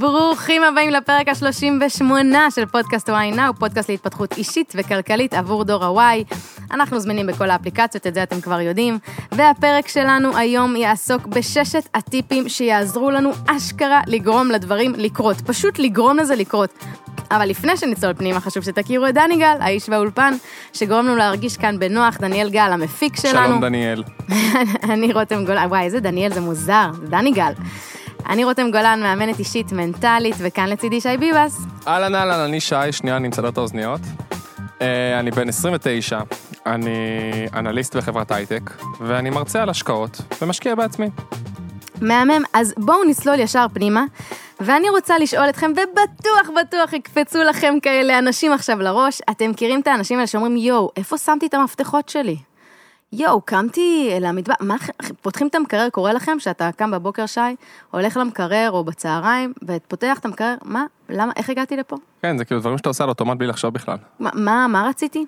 ברוכים 0.00 0.62
הבאים 0.62 0.90
לפרק 0.90 1.28
ה-38 1.28 2.02
של 2.50 2.66
פודקאסט 2.66 3.08
וואי 3.08 3.32
נאו, 3.32 3.54
פודקאסט 3.54 3.88
להתפתחות 3.88 4.38
אישית 4.38 4.72
וכלכלית 4.76 5.34
עבור 5.34 5.64
דור 5.64 5.84
הוואי. 5.84 6.24
אנחנו 6.70 7.00
זמינים 7.00 7.26
בכל 7.26 7.50
האפליקציות, 7.50 8.06
את 8.06 8.14
זה 8.14 8.22
אתם 8.22 8.40
כבר 8.40 8.60
יודעים. 8.60 8.98
והפרק 9.32 9.88
שלנו 9.88 10.36
היום 10.36 10.76
יעסוק 10.76 11.26
בששת 11.26 11.88
הטיפים 11.94 12.48
שיעזרו 12.48 13.10
לנו 13.10 13.30
אשכרה 13.46 14.00
לגרום 14.06 14.50
לדברים 14.50 14.94
לקרות. 14.96 15.36
פשוט 15.40 15.78
לגרום 15.78 16.16
לזה 16.16 16.34
לקרות. 16.34 16.84
אבל 17.30 17.48
לפני 17.48 17.76
שנצלול 17.76 18.14
פנימה, 18.14 18.40
חשוב 18.40 18.62
שתכירו 18.62 19.06
את 19.06 19.14
דני 19.14 19.36
גל, 19.36 19.56
האיש 19.60 19.88
באולפן, 19.88 20.34
שגורם 20.72 21.06
לנו 21.06 21.16
להרגיש 21.16 21.56
כאן 21.56 21.78
בנוח, 21.78 22.16
דניאל 22.16 22.50
גל, 22.50 22.70
המפיק 22.72 23.16
שלנו. 23.16 23.46
שלום 23.46 23.60
דניאל. 23.60 24.02
אני 24.92 25.12
רותם 25.12 25.44
גולן, 25.44 25.66
וואי, 25.66 25.84
איזה 25.84 26.00
דניאל, 26.00 26.32
זה 26.32 26.40
מוזר, 26.40 26.90
זה 26.92 27.06
דני 27.06 27.32
גל. 27.32 27.52
אני 28.28 28.44
רותם 28.44 28.70
גולן, 28.70 29.00
מאמנת 29.02 29.38
אישית 29.38 29.72
מנטלית, 29.72 30.34
וכאן 30.38 30.68
לצידי 30.68 31.00
שי 31.00 31.16
ביבס. 31.16 31.58
אהלן 31.86 32.14
אהלן, 32.14 32.40
אני 32.40 32.60
שי, 32.60 32.74
שנייה, 32.92 33.16
אני 33.16 33.28
מסדר 33.28 33.48
את 33.48 33.58
האוזניות. 33.58 34.00
אה, 34.82 35.20
אני 35.20 35.30
בן 35.30 35.48
29, 35.48 36.20
אני 36.66 36.90
אנליסט 37.54 37.96
בחברת 37.96 38.32
הייטק, 38.32 38.70
ואני 39.00 39.30
מרצה 39.30 39.62
על 39.62 39.68
השקעות, 39.68 40.20
ומשקיע 40.42 40.74
בעצמי. 40.74 41.06
מהמם, 42.00 42.42
אז 42.52 42.74
בואו 42.78 43.04
נסלול 43.04 43.40
ישר 43.40 43.66
פנימה, 43.72 44.04
ואני 44.60 44.90
רוצה 44.90 45.18
לשאול 45.18 45.48
אתכם, 45.48 45.70
ובטוח 45.72 46.50
בטוח 46.60 46.92
יקפצו 46.92 47.38
לכם 47.38 47.74
כאלה 47.82 48.18
אנשים 48.18 48.52
עכשיו 48.52 48.80
לראש, 48.80 49.20
אתם 49.30 49.50
מכירים 49.50 49.80
את 49.80 49.86
האנשים 49.86 50.18
האלה 50.18 50.26
שאומרים, 50.26 50.56
יואו, 50.56 50.90
איפה 50.96 51.18
שמתי 51.18 51.46
את 51.46 51.54
המפתחות 51.54 52.08
שלי? 52.08 52.36
יואו, 53.12 53.40
קמתי 53.40 54.10
למטבח, 54.20 54.54
מה, 54.60 54.76
פותחים 55.22 55.46
את 55.46 55.54
המקרר, 55.54 55.88
קורה 55.90 56.12
לכם 56.12 56.38
שאתה 56.38 56.70
קם 56.76 56.90
בבוקר, 56.90 57.26
שי, 57.26 57.40
הולך 57.90 58.16
למקרר 58.16 58.70
או 58.70 58.84
בצהריים, 58.84 59.52
ופותח 59.66 60.18
את 60.18 60.24
המקרר, 60.24 60.54
מה, 60.64 60.84
למה, 61.08 61.32
איך 61.36 61.50
הגעתי 61.50 61.76
לפה? 61.76 61.96
כן, 62.22 62.38
זה 62.38 62.44
כאילו 62.44 62.60
דברים 62.60 62.78
שאתה 62.78 62.88
עושה 62.88 63.04
על 63.04 63.10
אוטומט 63.10 63.38
בלי 63.38 63.46
לחשוב 63.46 63.74
בכלל. 63.74 63.96
מה, 64.18 64.30
מה, 64.34 64.66
מה 64.68 64.88
רציתי? 64.88 65.26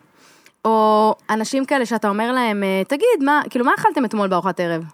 או 0.65 1.15
אנשים 1.31 1.65
כאלה 1.65 1.87
שאתה 1.87 2.09
אומר 2.09 2.33
להם, 2.33 2.63
אה, 2.63 2.83
תגיד, 2.89 3.23
מה, 3.25 3.43
כאילו, 3.51 3.65
מה 3.65 3.73
אכלתם 3.79 4.05
אתמול 4.05 4.29
בארוחת 4.29 4.61
ערב? 4.61 4.85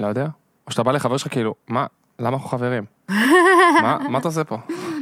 לא 0.00 0.06
יודע. 0.06 0.26
או 0.66 0.72
שאתה 0.72 0.82
בא 0.82 0.92
לחבר 0.92 1.16
שלך 1.16 1.32
כאילו, 1.32 1.54
מה, 1.68 1.86
למה 2.18 2.36
אנחנו 2.36 2.48
חברים? 2.48 2.84
מה, 3.82 3.98
מה 4.10 4.18
אתה 4.18 4.28
עושה 4.28 4.44
פה? 4.44 4.56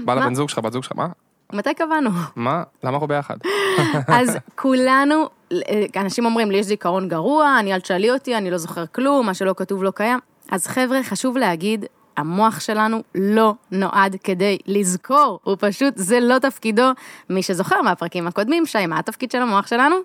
בא 0.04 0.14
לבן 0.14 0.34
זוג 0.34 0.48
שלך, 0.48 0.58
בת 0.58 0.72
זוג 0.72 0.84
שלך, 0.84 0.92
מה? 0.96 1.08
מתי 1.52 1.74
קבענו? 1.74 2.10
מה, 2.36 2.62
למה 2.84 2.94
אנחנו 2.94 3.06
ביחד? 3.06 3.36
אז 4.20 4.38
כולנו, 4.56 5.28
אה, 5.52 5.84
אנשים 5.96 6.24
אומרים, 6.24 6.50
לי 6.50 6.58
יש 6.58 6.66
זיכרון 6.66 7.08
גרוע, 7.08 7.56
אני 7.58 7.74
אל 7.74 7.80
תשאלי 7.80 8.10
אותי, 8.10 8.36
אני 8.36 8.50
לא 8.50 8.58
זוכר 8.58 8.86
כלום, 8.86 9.26
מה 9.26 9.34
שלא 9.34 9.54
כתוב 9.56 9.82
לא 9.82 9.90
קיים. 9.90 10.18
אז 10.50 10.66
חבר'ה, 10.66 11.02
חשוב 11.02 11.36
להגיד, 11.36 11.84
המוח 12.16 12.60
שלנו 12.60 13.02
לא 13.14 13.54
נועד 13.70 14.16
כדי 14.24 14.58
לזכור, 14.66 15.40
הוא 15.42 15.56
פשוט, 15.60 15.94
זה 15.96 16.20
לא 16.20 16.38
תפקידו. 16.38 16.90
מי 17.30 17.42
שזוכר 17.42 17.82
מהפרקים 17.82 18.26
הקודמים, 18.26 18.66
שי, 18.66 18.86
מה 18.86 18.98
התפקיד 18.98 19.30
של 19.30 19.42
המוח 19.42 19.66
שלנו? 19.66 19.96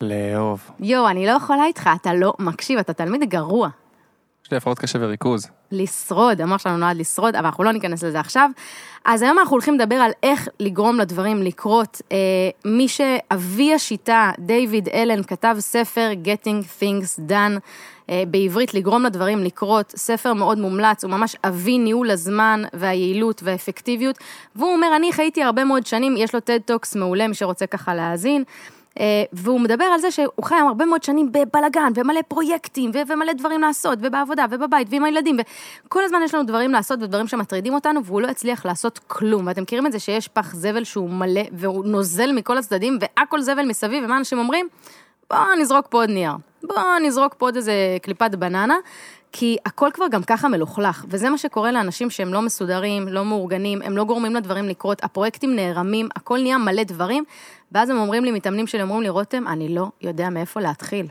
לאהוב. 0.00 0.70
יואו, 0.80 1.08
אני 1.08 1.26
לא 1.26 1.30
יכולה 1.30 1.64
איתך, 1.64 1.90
אתה 2.00 2.14
לא 2.14 2.34
מקשיב, 2.38 2.78
אתה 2.78 2.92
תלמיד 2.92 3.24
גרוע. 3.24 3.68
יש 4.48 4.52
לי 4.52 4.56
הפרעות 4.56 4.78
קשב 4.78 4.98
וריכוז. 5.02 5.46
לשרוד, 5.72 6.40
המוח 6.40 6.60
שלנו 6.60 6.76
נועד 6.76 6.96
לשרוד, 6.96 7.36
אבל 7.36 7.46
אנחנו 7.46 7.64
לא 7.64 7.72
ניכנס 7.72 8.04
לזה 8.04 8.20
עכשיו. 8.20 8.50
אז 9.04 9.22
היום 9.22 9.38
אנחנו 9.38 9.54
הולכים 9.54 9.74
לדבר 9.74 9.94
על 9.94 10.10
איך 10.22 10.48
לגרום 10.60 10.98
לדברים 10.98 11.42
לקרות. 11.42 12.02
אה, 12.12 12.16
מי 12.64 12.88
שאבי 12.88 13.74
השיטה, 13.74 14.30
דיוויד 14.38 14.88
אלן, 14.88 15.22
כתב 15.22 15.56
ספר 15.58 16.10
Getting 16.24 16.82
Things 16.82 17.30
Done, 17.30 17.58
אה, 18.10 18.22
בעברית 18.28 18.74
לגרום 18.74 19.04
לדברים 19.04 19.38
לקרות, 19.38 19.92
ספר 19.96 20.32
מאוד 20.32 20.58
מומלץ, 20.58 21.04
הוא 21.04 21.10
ממש 21.10 21.36
אבי 21.44 21.78
ניהול 21.78 22.10
הזמן 22.10 22.62
והיעילות 22.72 23.42
והאפקטיביות, 23.44 24.18
והוא 24.56 24.72
אומר, 24.72 24.88
אני 24.96 25.12
חייתי 25.12 25.42
הרבה 25.42 25.64
מאוד 25.64 25.86
שנים, 25.86 26.14
יש 26.16 26.34
לו 26.34 26.40
TED 26.40 26.70
Talks 26.70 26.98
מעולה, 26.98 27.28
מי 27.28 27.34
שרוצה 27.34 27.66
ככה 27.66 27.94
להאזין. 27.94 28.44
אה, 28.98 29.04
והוא 29.32 29.60
מדבר 29.60 29.84
על 29.84 30.00
זה 30.00 30.10
שהוא 30.10 30.44
חי 30.44 30.54
הרבה 30.54 30.84
מאוד 30.84 31.02
שנים 31.02 31.32
בבלגן, 31.32 31.92
ומלא 31.94 32.20
פרויקטים, 32.28 32.90
ומלא 33.08 33.32
דברים 33.32 33.60
לעשות, 33.60 33.98
ובעבודה, 34.02 34.46
ובבית, 34.50 34.88
ועם 34.90 35.04
הילדים, 35.04 35.36
וכל 35.86 36.04
הזמן 36.04 36.20
יש 36.24 36.34
לנו 36.34 36.44
דברים 36.44 36.72
לעשות 36.72 37.02
ודברים 37.02 37.26
שמטרידים 37.26 37.74
אותנו, 37.74 38.04
והוא 38.04 38.20
לא 38.20 38.26
הצליח 38.26 38.66
לעשות 38.66 39.00
כלום. 39.06 39.46
ואתם 39.46 39.62
מכירים 39.62 39.86
את 39.86 39.92
זה 39.92 39.98
שיש 39.98 40.28
פח 40.28 40.54
זבל 40.54 40.84
שהוא 40.84 41.10
מלא, 41.10 41.42
והוא 41.52 41.84
נוזל 41.84 42.32
מכל 42.32 42.58
הצדדים, 42.58 42.98
והכל 43.00 43.40
זבל 43.40 43.64
מסביב, 43.64 44.04
ומה 44.04 44.16
אנשים 44.16 44.38
אומרים? 44.38 44.68
בואו 45.30 45.54
נזרוק 45.58 45.86
פה 45.90 45.98
עוד 45.98 46.10
נייר, 46.10 46.32
בואו 46.62 46.98
נזרוק 47.02 47.34
פה 47.38 47.46
עוד 47.46 47.56
איזה 47.56 47.72
קליפת 48.02 48.34
בננה. 48.34 48.76
כי 49.32 49.56
הכל 49.66 49.88
כבר 49.94 50.04
גם 50.10 50.22
ככה 50.22 50.48
מלוכלך, 50.48 51.04
וזה 51.08 51.30
מה 51.30 51.38
שקורה 51.38 51.72
לאנשים 51.72 52.10
שהם 52.10 52.34
לא 52.34 52.42
מסודרים, 52.42 53.08
לא 53.08 53.24
מאורגנים, 53.24 53.82
הם 53.82 53.96
לא 53.96 54.04
גורמים 54.04 54.34
לדברים 54.34 54.68
לקרות, 54.68 55.04
הפרויקטים 55.04 55.56
נערמים, 55.56 56.08
הכל 56.16 56.38
נהיה 56.38 56.58
מלא 56.58 56.82
דברים, 56.82 57.24
ואז 57.72 57.90
הם 57.90 57.98
אומרים 57.98 58.24
לי, 58.24 58.32
מתאמנים 58.32 58.66
שלי 58.66 58.82
אומרים 58.82 59.02
לי, 59.02 59.08
רותם, 59.08 59.48
אני 59.48 59.68
לא 59.68 59.88
יודע 60.02 60.30
מאיפה 60.30 60.60
להתחיל. 60.60 61.06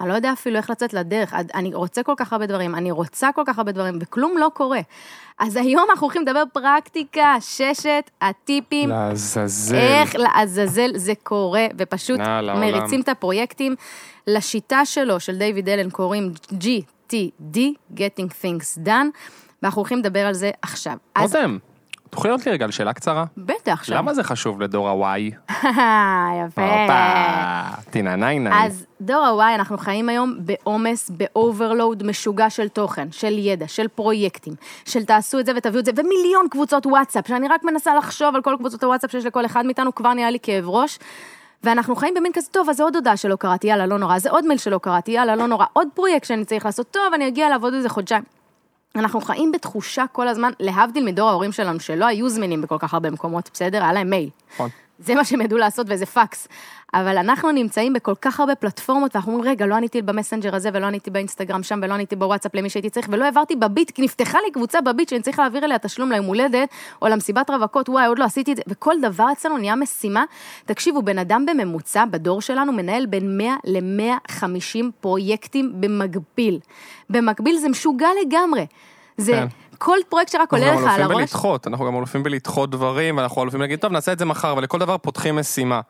אני 0.00 0.08
לא 0.08 0.14
יודע 0.14 0.32
אפילו 0.32 0.56
איך 0.56 0.70
לצאת 0.70 0.92
לדרך, 0.92 1.34
אני 1.54 1.74
רוצה 1.74 2.02
כל 2.02 2.14
כך 2.16 2.32
הרבה 2.32 2.46
דברים, 2.46 2.74
אני 2.74 2.90
רוצה 2.90 3.28
כל 3.34 3.42
כך 3.46 3.58
הרבה 3.58 3.72
דברים, 3.72 3.98
וכלום 4.00 4.38
לא 4.38 4.50
קורה. 4.54 4.80
אז 5.38 5.56
היום 5.56 5.86
אנחנו 5.90 6.04
הולכים 6.04 6.22
לדבר 6.22 6.42
פרקטיקה, 6.52 7.36
ששת 7.40 8.10
הטיפים. 8.20 8.88
לעזאזל. 8.88 9.76
איך 9.76 10.14
לעזאזל 10.16 10.90
זה 10.96 11.12
קורה, 11.22 11.66
ופשוט 11.78 12.20
מריצים 12.54 13.00
את 13.00 13.08
הפרויקטים. 13.08 13.74
לשיטה 14.26 14.84
שלו, 14.84 15.20
של 15.20 15.36
דיוויד 15.36 15.68
אלן, 15.68 15.90
קוראים 15.90 16.32
GTD, 16.52 16.66
Getting 17.96 18.30
Things 18.42 18.86
Done, 18.86 19.06
ואנחנו 19.62 19.80
הולכים 19.80 19.98
לדבר 19.98 20.26
על 20.26 20.34
זה 20.34 20.50
עכשיו. 20.62 20.96
רותם. 21.18 21.58
תוכלי 22.10 22.30
לענות 22.30 22.46
לי 22.46 22.52
רגע 22.52 22.64
על 22.64 22.70
שאלה 22.70 22.92
קצרה? 22.92 23.24
בטח, 23.36 23.72
עכשיו. 23.72 23.96
למה 23.96 24.14
זה 24.14 24.22
חשוב 24.22 24.60
לדור 24.60 24.88
הוואי? 24.88 25.30
יפה. 25.50 26.62
הופה, 26.62 27.62
תיננייני. 27.90 28.50
אז 28.52 28.86
דור 29.00 29.26
ה-Y, 29.26 29.54
אנחנו 29.54 29.78
חיים 29.78 30.08
היום 30.08 30.36
בעומס, 30.38 31.10
ב 31.10 31.20
overload 31.20 32.02
משוגע 32.02 32.50
של 32.50 32.68
תוכן, 32.68 33.12
של 33.12 33.38
ידע, 33.38 33.68
של 33.68 33.88
פרויקטים, 33.88 34.54
של 34.84 35.04
תעשו 35.04 35.38
את 35.38 35.46
זה 35.46 35.52
ותביאו 35.56 35.80
את 35.80 35.84
זה, 35.84 35.92
ומיליון 35.96 36.46
קבוצות 36.50 36.86
וואטסאפ, 36.86 37.28
שאני 37.28 37.48
רק 37.48 37.64
מנסה 37.64 37.94
לחשוב 37.94 38.34
על 38.34 38.42
כל 38.42 38.54
קבוצות 38.58 38.84
הוואטסאפ 38.84 39.10
שיש 39.10 39.26
לכל 39.26 39.46
אחד 39.46 39.66
מאיתנו, 39.66 39.94
כבר 39.94 40.14
נהיה 40.14 40.30
לי 40.30 40.38
כאב 40.42 40.68
ראש. 40.68 40.98
ואנחנו 41.64 41.96
חיים 41.96 42.14
במין 42.14 42.32
כזה, 42.32 42.48
טוב, 42.50 42.70
אז 42.70 42.76
זה 42.76 42.82
עוד 42.82 42.96
הודעה 42.96 43.16
שלא 43.16 43.36
קראתי, 43.36 43.66
יאללה, 43.66 43.86
לא 43.86 43.98
נורא, 43.98 44.18
זה 44.18 44.30
עוד 44.30 44.46
מייל 44.46 44.58
שלא 44.58 44.78
קראתי, 44.78 45.10
יאללה, 45.10 45.36
לא 45.36 45.46
נורא, 45.46 45.64
עוד 45.72 45.88
פרויקט 45.94 46.26
שאני 46.26 46.44
צריך 46.44 46.66
לעשות, 46.66 46.86
טוב, 46.90 47.14
אני 47.14 47.28
אגיע 47.28 47.48
לעבוד 47.48 47.74
איזה 47.74 47.88
חודשיים. 47.88 48.22
אנחנו 48.96 49.20
חיים 49.20 49.52
בתחושה 49.52 50.04
כל 50.12 50.28
הזמן, 50.28 50.50
להבדיל 50.60 51.04
מדור 51.04 51.28
ההורים 51.28 51.52
שלנו, 51.52 51.80
שלא 51.80 52.04
היו 52.04 52.28
זמינים 52.28 52.62
בכל 52.62 52.76
כך 52.78 52.94
הרבה 52.94 53.10
מקומות, 53.10 53.50
בסדר? 53.52 53.82
היה 53.82 53.92
להם 53.92 54.10
מייל. 54.10 54.28
זה 55.00 55.14
מה 55.14 55.24
שהם 55.24 55.40
ידעו 55.40 55.58
לעשות 55.58 55.86
וזה 55.90 56.06
פקס. 56.06 56.48
אבל 56.94 57.18
אנחנו 57.18 57.50
נמצאים 57.50 57.92
בכל 57.92 58.14
כך 58.20 58.40
הרבה 58.40 58.54
פלטפורמות, 58.54 59.14
ואנחנו 59.14 59.32
אומרים, 59.32 59.50
רגע, 59.50 59.66
לא 59.66 59.74
עניתי 59.74 60.02
במסנג'ר 60.02 60.54
הזה, 60.54 60.70
ולא 60.72 60.86
עניתי 60.86 61.10
באינסטגרם 61.10 61.62
שם, 61.62 61.80
ולא 61.82 61.94
עניתי 61.94 62.16
בוואטסאפ 62.16 62.54
למי 62.54 62.70
שהייתי 62.70 62.90
צריך, 62.90 63.08
ולא 63.10 63.24
העברתי 63.24 63.56
בביט, 63.56 63.90
כי 63.90 64.02
נפתחה 64.02 64.38
לי 64.44 64.50
קבוצה 64.50 64.80
בביט 64.80 65.08
שאני 65.08 65.22
צריך 65.22 65.38
להעביר 65.38 65.64
אליה 65.64 65.78
תשלום 65.78 66.12
ליום 66.12 66.26
הולדת, 66.26 66.68
או 67.02 67.08
למסיבת 67.08 67.50
רווקות, 67.50 67.88
וואי, 67.88 68.06
עוד 68.06 68.18
לא 68.18 68.24
עשיתי 68.24 68.52
את 68.52 68.56
זה, 68.56 68.62
וכל 68.66 68.94
דבר 69.02 69.26
אצלנו 69.32 69.58
נהיה 69.58 69.76
משימה. 69.76 70.24
תקשיבו, 70.66 71.02
בן 71.02 71.18
אדם 71.18 71.46
בממוצע, 71.46 72.04
בדור 72.04 72.40
שלנו, 72.40 72.72
מנהל 72.72 73.06
בין 73.06 73.38
100 73.38 73.56
ל-150 73.64 74.84
פרויקטים 75.00 75.72
במקביל. 75.80 76.58
במקביל 77.10 77.56
זה 77.56 77.68
משוגע 77.68 78.08
לגמרי. 78.26 78.66
זה 79.16 79.32
כן. 79.32 79.46
כל 79.82 79.96
פרויקט 80.08 80.32
שרק 80.32 80.52
עולה 80.52 80.66
לך 80.66 80.78
על 80.78 80.86
הראש. 80.86 80.90
אנחנו 80.96 81.04
גם 81.04 81.10
אלופים 81.10 81.18
בלדחות, 81.18 81.66
אנחנו 81.66 81.86
גם 81.86 81.96
אלופים 81.96 82.22
בלדחות 82.22 82.70
דברים, 82.70 83.16
ואנחנו 83.16 83.42
אלופים 83.42 83.60
להגיד, 83.60 83.78
טוב, 83.78 83.92
נעשה 83.92 84.12
את 84.12 84.18
זה 84.18 84.24
מחר, 84.24 84.54
ולכל 84.56 84.78
דבר 84.78 84.98
פותחים 84.98 85.36
משימה. 85.36 85.80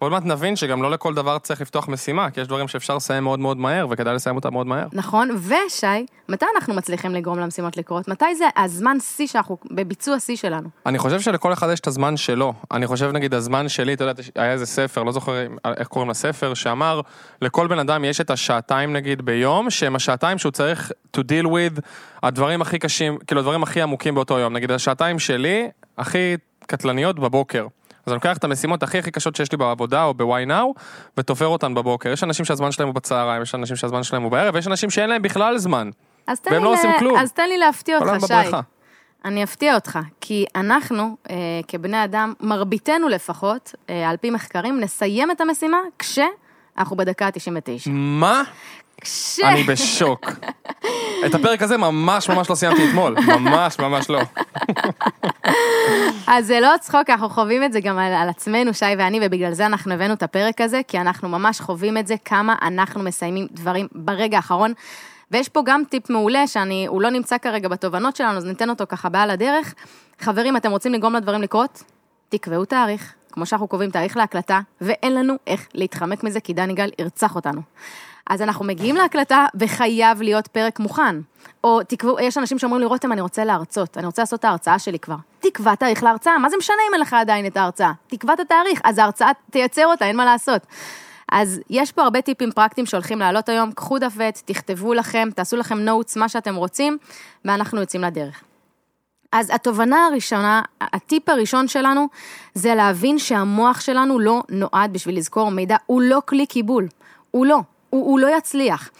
ועוד 0.00 0.12
מעט 0.12 0.24
נבין 0.24 0.56
שגם 0.56 0.82
לא 0.82 0.90
לכל 0.90 1.14
דבר 1.14 1.38
צריך 1.38 1.60
לפתוח 1.60 1.88
משימה, 1.88 2.30
כי 2.30 2.40
יש 2.40 2.46
דברים 2.48 2.68
שאפשר 2.68 2.96
לסיים 2.96 3.24
מאוד 3.24 3.38
מאוד 3.38 3.56
מהר, 3.56 3.86
וכדאי 3.90 4.14
לסיים 4.14 4.36
אותם 4.36 4.52
מאוד 4.52 4.66
מהר. 4.66 4.86
נכון, 4.92 5.30
ושי, 5.30 6.06
מתי 6.28 6.46
אנחנו 6.54 6.74
מצליחים 6.74 7.14
לגרום 7.14 7.38
למשימות 7.38 7.76
לקרות? 7.76 8.08
מתי 8.08 8.34
זה 8.34 8.44
הזמן 8.56 9.00
שיא 9.00 9.26
שאנחנו, 9.26 9.56
בביצוע 9.70 10.20
שיא 10.20 10.36
שלנו? 10.36 10.68
אני 10.86 10.98
חושב 10.98 11.20
שלכל 11.20 11.52
אחד 11.52 11.68
יש 11.72 11.80
את 11.80 11.86
הזמן 11.86 12.16
שלו. 12.16 12.52
אני 12.72 12.86
חושב, 12.86 13.10
נגיד, 13.12 13.34
הזמן 13.34 13.68
שלי, 13.68 13.94
אתה 13.94 14.04
יודע, 14.04 14.22
היה 14.34 14.52
איזה 14.52 14.66
ספר, 14.66 15.02
לא 15.02 15.12
זוכר 15.12 15.46
איך 15.76 15.88
קוראים 15.88 16.10
לספר, 16.10 16.54
שאמר, 16.54 17.00
לכל 17.42 17.66
בן 17.66 17.78
אדם 17.78 18.04
יש 18.04 18.20
את 18.20 18.30
השעתיים, 18.30 18.92
נגיד, 18.92 19.22
ביום, 19.22 19.70
שהם 19.70 19.96
השעתיים 19.96 20.38
שהוא 20.38 20.52
צריך 20.52 20.92
to 21.16 21.20
deal 21.20 21.46
with 21.46 21.80
הדברים 22.22 22.62
הכי 22.62 22.78
קשים, 22.78 23.18
כאילו, 23.36 23.48
הדברים 23.48 23.62
הכי 23.62 23.82
עמוקים 23.82 24.14
באותו 24.14 24.38
יום. 24.38 24.52
נגיד, 24.52 24.70
השעתיים 24.70 25.18
שלי, 25.18 25.68
הכי 25.98 26.36
קטלניות 26.66 27.18
בבוקר. 27.18 27.66
אז 28.06 28.12
אני 28.12 28.14
לוקח 28.14 28.36
את 28.36 28.44
המשימות 28.44 28.82
הכי 28.82 28.98
הכי 28.98 29.10
קשות 29.10 29.36
שיש 29.36 29.52
לי 29.52 29.58
בעבודה 29.58 30.04
או 30.04 30.14
ב-why 30.14 30.48
now, 30.48 30.80
ותופר 31.18 31.46
אותן 31.46 31.74
בבוקר. 31.74 32.08
יש 32.12 32.24
אנשים 32.24 32.44
שהזמן 32.44 32.72
שלהם 32.72 32.88
הוא 32.88 32.94
בצהריים, 32.94 33.42
יש 33.42 33.54
אנשים 33.54 33.76
שהזמן 33.76 34.02
שלהם 34.02 34.22
הוא 34.22 34.30
בערב, 34.30 34.54
ויש 34.54 34.66
אנשים 34.66 34.90
שאין 34.90 35.10
להם 35.10 35.22
בכלל 35.22 35.58
זמן. 35.58 35.90
והם 36.50 36.64
לא 36.64 36.72
עושים 36.72 36.90
כלום. 36.98 37.18
אז 37.18 37.32
תן 37.32 37.48
לי 37.48 37.58
להפתיע 37.58 37.98
אותך, 37.98 38.26
שי. 38.26 38.56
אני 39.24 39.44
אפתיע 39.44 39.74
אותך, 39.74 39.98
כי 40.20 40.44
אנחנו, 40.56 41.16
אה, 41.30 41.36
כבני 41.68 42.04
אדם, 42.04 42.32
מרביתנו 42.40 43.08
לפחות, 43.08 43.74
אה, 43.90 44.10
על 44.10 44.16
פי 44.16 44.30
מחקרים, 44.30 44.80
נסיים 44.80 45.30
את 45.30 45.40
המשימה 45.40 45.78
כשאנחנו 45.98 46.96
בדקה 46.96 47.26
ה-99. 47.26 47.90
מה? 47.90 48.42
כש... 49.00 49.40
אני 49.40 49.62
בשוק. 49.62 50.26
את 51.26 51.34
הפרק 51.34 51.62
הזה 51.62 51.76
ממש 51.76 52.28
ממש 52.30 52.50
לא 52.50 52.54
סיימתי 52.54 52.88
אתמול, 52.88 53.16
ממש 53.26 53.78
ממש 53.78 54.10
לא. 54.10 54.20
אז 56.26 56.46
זה 56.46 56.60
לא 56.60 56.74
צחוק, 56.80 57.10
אנחנו 57.10 57.28
חווים 57.28 57.64
את 57.64 57.72
זה 57.72 57.80
גם 57.80 57.98
על, 57.98 58.12
על 58.12 58.28
עצמנו, 58.28 58.74
שי 58.74 58.84
ואני, 58.98 59.20
ובגלל 59.22 59.52
זה 59.52 59.66
אנחנו 59.66 59.92
הבאנו 59.92 60.14
את 60.14 60.22
הפרק 60.22 60.60
הזה, 60.60 60.80
כי 60.88 61.00
אנחנו 61.00 61.28
ממש 61.28 61.60
חווים 61.60 61.98
את 61.98 62.06
זה, 62.06 62.14
כמה 62.24 62.54
אנחנו 62.62 63.02
מסיימים 63.02 63.46
דברים 63.50 63.86
ברגע 63.92 64.36
האחרון. 64.36 64.72
ויש 65.30 65.48
פה 65.48 65.62
גם 65.64 65.82
טיפ 65.88 66.10
מעולה, 66.10 66.46
שאני, 66.46 66.86
הוא 66.86 67.02
לא 67.02 67.10
נמצא 67.10 67.38
כרגע 67.38 67.68
בתובנות 67.68 68.16
שלנו, 68.16 68.36
אז 68.36 68.44
ניתן 68.44 68.70
אותו 68.70 68.84
ככה 68.88 69.08
בעל 69.08 69.30
הדרך. 69.30 69.74
חברים, 70.20 70.56
אתם 70.56 70.70
רוצים 70.70 70.92
לגרום 70.92 71.14
לדברים 71.14 71.42
לקרות? 71.42 71.82
תקבעו 72.28 72.64
תאריך, 72.64 73.14
כמו 73.32 73.46
שאנחנו 73.46 73.68
קובעים 73.68 73.90
תאריך 73.90 74.16
להקלטה, 74.16 74.60
ואין 74.80 75.14
לנו 75.14 75.34
איך 75.46 75.68
להתחמק 75.74 76.24
מזה, 76.24 76.40
כי 76.40 76.54
דני 76.54 76.74
גל 76.74 76.90
ירצח 76.98 77.34
אותנו. 77.34 77.60
אז 78.30 78.42
אנחנו 78.42 78.64
מגיעים 78.64 78.96
להקלטה, 78.96 79.46
וחייב 79.54 80.22
להיות 80.22 80.46
פרק 80.46 80.80
מוכן. 80.80 81.16
או 81.64 81.82
תקבעו, 81.82 82.20
יש 82.20 82.38
אנשים 82.38 82.58
שאומרים 82.58 82.80
לי, 82.80 82.86
רותם, 82.86 83.12
אני 83.12 83.20
רוצה 83.20 83.44
להרצות, 83.44 83.98
אני 83.98 84.06
רוצה 84.06 84.22
לעשות 84.22 84.40
את 84.40 84.44
ההרצאה 84.44 84.78
שלי 84.78 84.98
כבר. 84.98 85.16
תקבע 85.40 85.74
תאריך 85.74 86.02
להרצאה, 86.02 86.38
מה 86.38 86.50
זה 86.50 86.56
משנה 86.56 86.76
אם 86.88 86.94
אין 86.94 87.00
לך 87.00 87.12
עדיין 87.12 87.46
את 87.46 87.56
ההרצאה? 87.56 87.92
תקבע 88.06 88.32
את 88.32 88.40
התאריך, 88.40 88.80
אז 88.84 88.98
ההרצאה 88.98 89.30
תייצר 89.50 89.86
אותה, 89.86 90.04
אין 90.04 90.16
מה 90.16 90.24
לעשות. 90.24 90.66
אז 91.32 91.60
יש 91.70 91.92
פה 91.92 92.02
הרבה 92.02 92.22
טיפים 92.22 92.52
פרקטיים 92.52 92.86
שהולכים 92.86 93.18
לעלות 93.18 93.48
היום, 93.48 93.72
קחו 93.72 93.98
דף 93.98 94.12
ועט, 94.16 94.42
תכתבו 94.44 94.94
לכם, 94.94 95.28
תעשו 95.34 95.56
לכם 95.56 95.78
נוטס, 95.78 96.16
מה 96.16 96.28
שאתם 96.28 96.54
רוצים, 96.54 96.98
ואנחנו 97.44 97.80
יוצאים 97.80 98.02
לדרך. 98.02 98.42
אז 99.32 99.50
התובנה 99.54 100.06
הראשונה, 100.06 100.62
הטיפ 100.80 101.28
הראשון 101.28 101.68
שלנו, 101.68 102.08
זה 102.54 102.74
להבין 102.74 103.18
שהמוח 103.18 103.80
שלנו 103.80 104.18
לא 104.18 104.42
נועד 104.48 104.92
בשביל 104.92 105.16
לזכור 105.16 105.50
מידע, 105.50 105.76
הוא 105.86 106.02
לא 106.02 106.18
כלי 106.26 106.46
קיבול, 106.46 106.88
הוא 107.30 107.46
לא, 107.46 107.60
הוא, 107.96 108.06
הוא 108.06 108.18
לא 108.18 108.36
יצליח. 108.36 108.90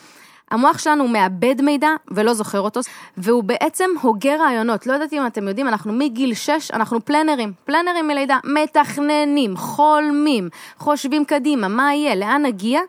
המוח 0.50 0.78
שלנו 0.78 1.08
מאבד 1.08 1.62
מידע 1.62 1.88
ולא 2.08 2.34
זוכר 2.34 2.60
אותו, 2.60 2.80
והוא 3.16 3.44
בעצם 3.44 3.90
הוגה 4.00 4.36
רעיונות. 4.36 4.86
לא 4.86 4.92
יודעת 4.92 5.12
אם 5.12 5.26
אתם 5.26 5.48
יודעים, 5.48 5.68
אנחנו 5.68 5.92
מגיל 5.92 6.34
6, 6.34 6.70
אנחנו 6.70 7.04
פלנרים, 7.04 7.52
פלנרים 7.64 8.08
מלידה, 8.08 8.38
מתכננים, 8.44 9.56
חולמים, 9.56 10.48
חושבים 10.78 11.24
קדימה, 11.24 11.68
מה 11.68 11.94
יהיה, 11.94 12.14
לאן 12.14 12.42
נגיע, 12.42 12.80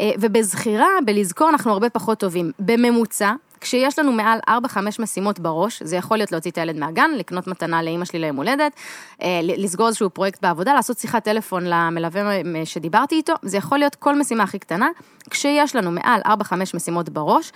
אה, 0.00 0.10
ובזכירה, 0.18 0.88
בלזכור, 1.04 1.48
אנחנו 1.48 1.72
הרבה 1.72 1.90
פחות 1.90 2.18
טובים. 2.18 2.52
בממוצע, 2.58 3.32
כשיש 3.60 3.98
לנו 3.98 4.12
מעל 4.12 4.38
4-5 4.48 4.52
משימות 4.98 5.38
בראש, 5.38 5.82
זה 5.82 5.96
יכול 5.96 6.16
להיות 6.16 6.32
להוציא 6.32 6.50
את 6.50 6.58
הילד 6.58 6.76
מהגן, 6.76 7.10
לקנות 7.16 7.46
מתנה 7.46 7.82
לאימא 7.82 8.04
שלי 8.04 8.18
ליום 8.18 8.36
הולדת, 8.36 8.72
אה, 9.22 9.40
לסגור 9.42 9.86
איזשהו 9.86 10.10
פרויקט 10.10 10.42
בעבודה, 10.42 10.74
לעשות 10.74 10.98
שיחת 10.98 11.24
טלפון 11.24 11.64
למלווה 11.66 12.40
שדיברתי 12.64 13.14
איתו, 13.14 13.32
זה 13.42 13.56
יכול 13.56 13.78
להיות 13.78 13.94
כל 13.94 14.18
משימה 14.18 14.44
הכי 14.44 14.58
קטנה. 14.58 14.88
כשיש 15.30 15.76
לנו 15.76 15.90
מעל 15.90 16.20
4-5 16.26 16.74
משימות 16.74 17.08
בראש, 17.08 17.52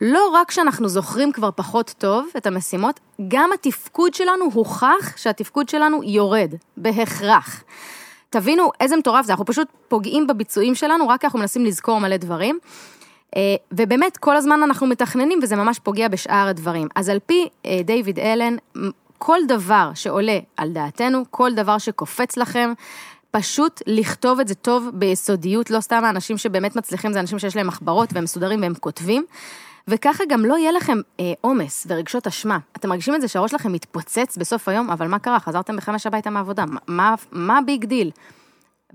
לא 0.00 0.28
רק 0.28 0.50
שאנחנו 0.50 0.88
זוכרים 0.88 1.32
כבר 1.32 1.50
פחות 1.56 1.94
טוב 1.98 2.26
את 2.36 2.46
המשימות, 2.46 3.00
גם 3.28 3.50
התפקוד 3.54 4.14
שלנו 4.14 4.44
הוכח 4.52 5.16
שהתפקוד 5.16 5.68
שלנו 5.68 6.02
יורד, 6.02 6.54
בהכרח. 6.76 7.64
תבינו 8.30 8.70
איזה 8.80 8.96
מטורף 8.96 9.26
זה, 9.26 9.32
אנחנו 9.32 9.44
פשוט 9.44 9.68
פוגעים 9.88 10.26
בביצועים 10.26 10.74
שלנו, 10.74 11.08
רק 11.08 11.20
כי 11.20 11.26
אנחנו 11.26 11.38
מנסים 11.38 11.64
לזכור 11.64 12.00
מלא 12.00 12.16
דברים. 12.16 12.58
אה, 13.36 13.40
ובאמת, 13.72 14.16
כל 14.16 14.36
הזמן 14.36 14.62
אנחנו 14.62 14.86
מתכננים 14.86 15.38
וזה 15.42 15.56
ממש 15.56 15.78
פוגע 15.78 16.08
בשאר 16.08 16.46
הדברים. 16.48 16.88
אז 16.94 17.08
על 17.08 17.18
פי 17.26 17.48
אה, 17.66 17.80
דיוויד 17.84 18.18
אלן, 18.18 18.56
כל 19.18 19.38
דבר 19.48 19.90
שעולה 19.94 20.38
על 20.56 20.72
דעתנו, 20.72 21.24
כל 21.30 21.54
דבר 21.54 21.78
שקופץ 21.78 22.36
לכם, 22.36 22.72
פשוט 23.30 23.82
לכתוב 23.86 24.40
את 24.40 24.48
זה 24.48 24.54
טוב 24.54 24.90
ביסודיות, 24.92 25.70
לא 25.70 25.80
סתם 25.80 26.04
האנשים 26.04 26.38
שבאמת 26.38 26.76
מצליחים, 26.76 27.12
זה 27.12 27.20
אנשים 27.20 27.38
שיש 27.38 27.56
להם 27.56 27.66
מחברות 27.66 28.12
והם 28.12 28.24
מסודרים 28.24 28.62
והם 28.62 28.74
כותבים. 28.74 29.24
וככה 29.88 30.24
גם 30.28 30.44
לא 30.44 30.58
יהיה 30.58 30.72
לכם 30.72 30.98
אה, 31.20 31.32
עומס 31.40 31.86
אה, 31.86 31.96
ורגשות 31.96 32.26
אשמה. 32.26 32.58
אתם 32.76 32.88
מרגישים 32.88 33.14
את 33.14 33.20
זה 33.20 33.28
שהראש 33.28 33.50
שלכם 33.50 33.72
מתפוצץ 33.72 34.36
בסוף 34.36 34.68
היום, 34.68 34.90
אבל 34.90 35.06
מה 35.06 35.18
קרה? 35.18 35.40
חזרתם 35.40 35.76
בחמש 35.76 36.06
הביתה 36.06 36.30
מהעבודה, 36.30 36.64
מה 37.32 37.58
ה 37.58 37.64
big 37.64 37.84
deal? 37.84 38.10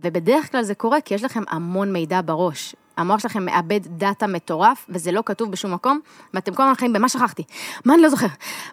ובדרך 0.03 0.51
כלל 0.51 0.63
זה 0.63 0.75
קורה 0.75 1.01
כי 1.01 1.13
יש 1.13 1.23
לכם 1.23 1.43
המון 1.49 1.93
מידע 1.93 2.21
בראש. 2.25 2.75
המוח 2.99 3.19
שלכם 3.19 3.45
מעבד 3.45 3.79
דאטה 3.85 4.27
מטורף, 4.27 4.85
וזה 4.89 5.11
לא 5.11 5.23
כתוב 5.25 5.51
בשום 5.51 5.73
מקום, 5.73 5.99
ואתם 6.33 6.53
כל 6.53 6.63
הזמן 6.63 6.75
חיים 6.75 6.93
במה 6.93 7.09
שכחתי? 7.09 7.43
מה 7.85 7.93
אני 7.93 8.01
לא 8.01 8.09
זוכר? 8.09 8.27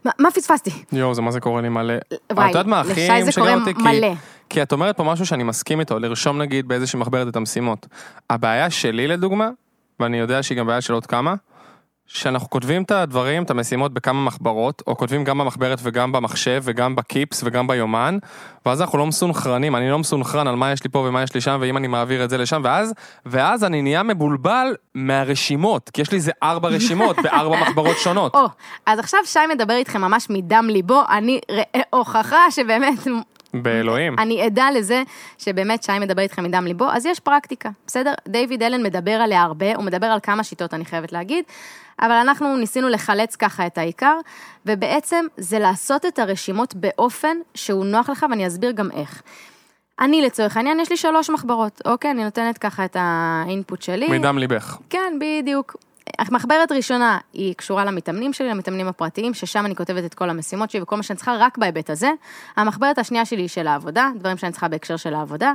מה, 0.05 0.11
מה 0.19 0.31
פספסתי? 0.31 0.71
יואו, 0.93 1.15
זה 1.15 1.23
מה 1.23 1.31
זה 1.31 1.41
קורה 1.41 1.63
לי 1.63 1.69
מלא. 1.69 1.95
וואי, 2.33 2.53
הכי 2.75 3.09
משגע 3.29 3.55
אותי? 3.55 3.73
מלא. 3.73 4.15
כי, 4.15 4.21
כי 4.49 4.63
את 4.63 4.73
אומרת 4.73 4.97
פה 4.97 5.05
משהו 5.05 5.27
שאני 5.27 5.45
מסכים 5.45 5.81
איתו, 5.81 5.99
לרשום 5.99 6.39
נגיד 6.39 6.69
באיזושהי 6.69 6.99
מחברת 6.99 7.29
את 7.29 7.37
המשימות. 7.37 7.87
הבעיה 8.31 8.71
שלי 8.71 9.07
לדוגמה, 9.07 9.49
ואני 10.01 10.19
יודע 10.19 10.43
שהיא 10.43 10.59
גם 10.59 10.67
בעיה 10.67 10.81
של 10.81 10.93
עוד 10.93 11.07
כמה, 11.07 11.35
שאנחנו 12.07 12.51
כותבים 12.51 12.83
את 12.83 12.91
הדברים, 12.91 13.43
את 13.43 13.51
המשימות 13.51 13.95
בכמה 13.95 14.25
מחברות, 14.25 14.83
או 14.87 14.97
כותבים 14.97 15.25
גם 15.25 15.39
במחברת 15.39 15.79
וגם 15.83 16.13
במחשב 16.13 16.63
וגם 16.65 16.97
בקיפס 16.97 17.43
וגם 17.45 17.67
ביומן, 17.67 18.19
ואז 18.67 18.81
אנחנו 18.81 18.99
לא 18.99 19.07
מסונכרנים, 19.07 19.77
אני 19.77 19.91
לא 19.91 19.99
מסונכרן 19.99 20.47
על 20.47 20.57
מה 20.57 20.73
יש 20.73 20.85
לי 20.85 20.91
פה 20.91 20.99
ומה 20.99 21.23
יש 21.23 21.35
לי 21.35 21.41
שם, 21.41 21.59
ואם 21.61 21.77
אני 21.77 21.87
מעביר 21.87 22.25
את 22.25 22.31
זה 22.31 22.39
לשם, 22.39 22.61
ואז, 22.65 22.93
ואז 23.27 23.65
אני 23.65 23.83
נהיה 23.83 24.03
מבולבל 24.03 24.75
מהרשימות, 24.95 25.91
כי 25.91 26.03
יש 26.03 26.11
לי 26.11 26.17
איזה 26.17 26.33
ארבע 26.43 26.69
רשימות 26.69 27.17
בארבע 27.23 27.61
מחברות 27.61 27.97
שונות. 27.99 28.35
או, 28.37 28.47
אז 28.87 28.99
עכשיו 28.99 29.21
שי 29.25 29.39
מדבר 29.55 29.75
איתכם 29.75 30.01
ממש 30.01 30.27
מדם 30.31 30.67
ליבו, 30.71 31.03
אני 31.11 31.41
הוכחה 31.91 32.51
שבאמת 32.51 32.99
באלוהים. 33.63 34.17
אני 34.19 34.43
עדה 34.43 34.71
לזה 34.71 35.03
שבאמת 35.39 35.83
שי 35.83 35.99
מדבר 36.01 36.23
איתכם 36.23 36.45
מדם 36.45 36.65
ליבו, 36.65 36.91
אז 36.91 37.07
יש 37.07 37.21
פרקטיקה, 37.21 37.71
בסדר? 37.87 38.13
דיוויד 38.29 38.63
אלן 38.63 38.83
מדבר 38.83 39.11
עליה 39.11 39.43
הרבה, 39.43 39.75
הוא 39.75 39.85
מדבר 39.85 40.07
על 40.07 40.21
כמה 40.23 40.45
שיטות, 40.45 40.75
אני 40.75 40.85
חייבת 40.85 41.13
להגיד, 41.13 41.45
אבל 42.01 42.13
אנחנו 42.13 42.57
ניסינו 42.57 42.89
לחלץ 42.89 43.37
ככה 43.37 43.67
את 43.67 43.79
העיקר, 43.79 44.19
ובעצם 44.67 45.25
זה 45.37 45.59
לעשות 45.59 46.07
את 46.07 46.19
הרשימות 46.19 46.75
באופן 46.75 47.37
שהוא 47.55 47.85
נוח 47.85 48.11
לך, 48.11 48.27
ואני 48.31 48.47
אסביר 48.47 48.71
גם 48.71 48.91
איך. 48.91 49.23
אני 50.01 50.23
לצורך 50.23 50.57
העניין, 50.57 50.81
יש 50.81 50.91
לי 50.91 50.97
שלוש 50.97 51.31
מחברות, 51.31 51.83
אוקיי? 51.85 52.11
אני 52.11 52.25
נותנת 52.25 52.59
ככה 52.59 52.85
את 52.85 52.97
האינפוט 53.01 53.83
שלי. 53.83 54.19
מדם 54.19 54.39
ליבך. 54.39 54.79
כן, 54.91 55.19
בדיוק. 55.21 55.77
מחברת 56.31 56.73
ראשונה 56.73 57.19
היא 57.33 57.55
קשורה 57.55 57.85
למתאמנים 57.85 58.33
שלי, 58.33 58.49
למתאמנים 58.49 58.89
הפרטיים, 58.89 59.35
ששם 59.35 59.67
אני 59.67 59.77
כותבת 59.77 60.05
את 60.05 60.15
כל 60.15 60.31
המשימות 60.31 60.71
שלי 60.71 60.83
וכל 60.83 60.97
מה 60.97 61.03
שאני 61.03 61.17
צריכה 61.17 61.37
רק 61.39 61.59
בהיבט 61.59 61.91
הזה. 61.91 62.11
המחברת 62.57 62.99
השנייה 62.99 63.25
שלי 63.25 63.41
היא 63.43 63.49
של 63.49 63.67
העבודה, 63.67 64.11
דברים 64.19 64.37
שאני 64.37 64.53
צריכה 64.53 64.69
בהקשר 64.69 64.97
של 64.97 65.15
העבודה, 65.15 65.53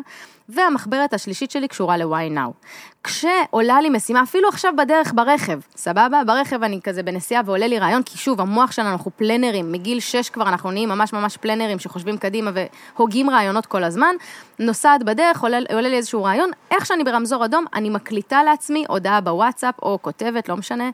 והמחברת 0.56 1.14
השלישית 1.14 1.52
שלי 1.52 1.68
קשורה 1.68 1.98
ל-why 1.98 2.36
now. 2.36 2.66
כשעולה 3.04 3.82
לי 3.82 3.90
משימה, 3.90 4.24
אפילו 4.24 4.50
עכשיו 4.50 4.74
בדרך 4.78 5.12
ברכב, 5.16 5.60
סבבה? 5.76 6.22
ברכב 6.28 6.64
אני 6.64 6.80
כזה 6.84 7.04
בנסיעה 7.04 7.42
ועולה 7.46 7.68
לי 7.68 7.80
רעיון, 7.80 8.04
כי 8.04 8.18
שוב, 8.18 8.42
המוח 8.42 8.72
שלנו, 8.72 8.92
אנחנו 8.92 9.12
פלנרים, 9.16 9.72
מגיל 9.72 10.00
6 10.00 10.30
כבר 10.30 10.50
אנחנו 10.50 10.72
נהיים 10.72 10.90
ממש 10.90 11.14
ממש 11.14 11.38
פלנרים 11.38 11.80
שחושבים 11.80 12.18
קדימה 12.18 12.52
והוגים 12.98 13.30
רעיונות 13.30 13.66
כל 13.66 13.84
הזמן. 13.84 14.16
נוסעת 14.60 15.04
בדרך, 15.04 15.42
עולה, 15.42 15.58
עולה 15.74 15.90
לי 15.90 15.98
איזשהו 15.98 16.24
רעיון, 16.24 16.52
איך 16.72 16.86
שאני 16.86 17.04
ברמזור 17.04 17.46
אדום, 17.46 17.66
אני 17.74 17.90
מקליטה 17.90 18.44
לעצמי 18.44 18.86
הודעה 18.88 19.22
בוואטסאפ 19.22 19.76
או 19.82 20.00
כותבת, 20.02 20.50
לא 20.50 20.58
משנה. 20.58 20.90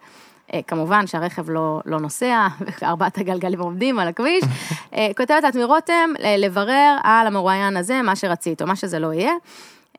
אה, 0.54 0.60
כמובן 0.68 1.08
שהרכב 1.08 1.50
לא, 1.50 1.82
לא 1.86 2.00
נוסע, 2.00 2.48
ארבעת 2.84 3.18
הגלגלים 3.18 3.60
עומדים 3.60 4.00
על 4.00 4.08
הכביש. 4.08 4.44
אה, 4.94 5.08
כותבת 5.18 5.44
לעצמי 5.44 5.64
רותם, 5.64 6.10
לברר 6.38 6.98
על 7.04 7.28
המרואיין 7.28 7.78
הזה, 7.78 8.02
מה 8.02 8.16
שרצית, 8.16 8.62
או 8.62 8.68
מה 8.68 8.76
שזה 8.76 9.00
לא 9.00 9.14
יהיה. 9.14 9.34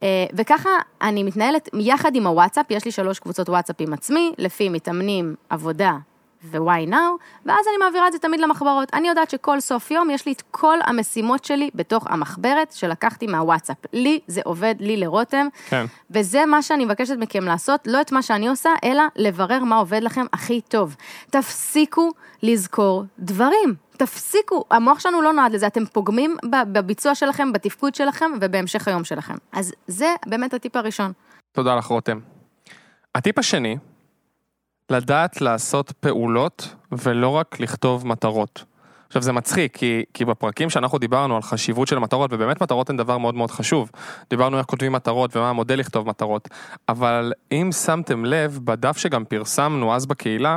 אה, 0.02 0.26
וככה 0.32 0.70
אני 1.02 1.22
מתנהלת 1.22 1.68
יחד 1.74 2.16
עם 2.16 2.26
הוואטסאפ, 2.26 2.70
יש 2.70 2.84
לי 2.84 2.90
שלוש 2.90 3.18
קבוצות 3.18 3.48
וואטסאפ 3.48 3.76
עם 3.78 3.92
עצמי, 3.92 4.32
לפי 4.38 4.68
מתאמנים, 4.68 5.34
עבודה 5.50 5.96
ו-why 6.44 6.90
now, 6.90 7.22
ואז 7.46 7.66
אני 7.68 7.76
מעבירה 7.84 8.08
את 8.08 8.12
זה 8.12 8.18
תמיד 8.18 8.40
למחברות. 8.40 8.94
אני 8.94 9.08
יודעת 9.08 9.30
שכל 9.30 9.60
סוף 9.60 9.90
יום 9.90 10.10
יש 10.10 10.26
לי 10.26 10.32
את 10.32 10.42
כל 10.50 10.78
המשימות 10.84 11.44
שלי 11.44 11.70
בתוך 11.74 12.06
המחברת 12.06 12.72
שלקחתי 12.72 13.26
מהוואטסאפ. 13.26 13.76
לי 13.92 14.20
זה 14.26 14.40
עובד, 14.44 14.74
לי 14.80 14.96
לרותם, 14.96 15.46
כן. 15.68 15.86
וזה 16.10 16.46
מה 16.46 16.62
שאני 16.62 16.84
מבקשת 16.84 17.16
מכם 17.18 17.44
לעשות, 17.44 17.80
לא 17.86 18.00
את 18.00 18.12
מה 18.12 18.22
שאני 18.22 18.48
עושה, 18.48 18.70
אלא 18.84 19.02
לברר 19.16 19.64
מה 19.64 19.76
עובד 19.76 20.02
לכם 20.02 20.26
הכי 20.32 20.60
טוב. 20.60 20.96
תפסיקו 21.30 22.10
לזכור 22.42 23.04
דברים. 23.18 23.74
תפסיקו, 23.96 24.64
המוח 24.70 25.00
שלנו 25.00 25.22
לא 25.22 25.32
נועד 25.32 25.52
לזה, 25.52 25.66
אתם 25.66 25.86
פוגמים 25.86 26.36
בביצוע 26.50 27.14
שלכם, 27.14 27.52
בתפקוד 27.52 27.94
שלכם 27.94 28.30
ובהמשך 28.40 28.88
היום 28.88 29.04
שלכם. 29.04 29.34
אז 29.52 29.72
זה 29.86 30.14
באמת 30.26 30.54
הטיפ 30.54 30.76
הראשון. 30.76 31.12
תודה 31.52 31.74
לך 31.74 31.86
רותם. 31.86 32.18
הטיפ 33.14 33.38
השני, 33.38 33.76
לדעת 34.90 35.40
לעשות 35.40 35.92
פעולות 35.92 36.74
ולא 36.92 37.28
רק 37.28 37.60
לכתוב 37.60 38.06
מטרות. 38.06 38.64
עכשיו 39.08 39.22
זה 39.22 39.32
מצחיק, 39.32 39.76
כי, 39.76 40.04
כי 40.14 40.24
בפרקים 40.24 40.70
שאנחנו 40.70 40.98
דיברנו 40.98 41.36
על 41.36 41.42
חשיבות 41.42 41.88
של 41.88 41.98
מטרות, 41.98 42.32
ובאמת 42.32 42.62
מטרות 42.62 42.90
הן 42.90 42.96
דבר 42.96 43.18
מאוד 43.18 43.34
מאוד 43.34 43.50
חשוב. 43.50 43.90
דיברנו 44.30 44.58
איך 44.58 44.66
כותבים 44.66 44.92
מטרות 44.92 45.36
ומה 45.36 45.50
המודל 45.50 45.78
לכתוב 45.78 46.08
מטרות, 46.08 46.48
אבל 46.88 47.32
אם 47.52 47.70
שמתם 47.72 48.24
לב, 48.24 48.58
בדף 48.64 48.96
שגם 48.96 49.24
פרסמנו 49.24 49.94
אז 49.94 50.06
בקהילה, 50.06 50.56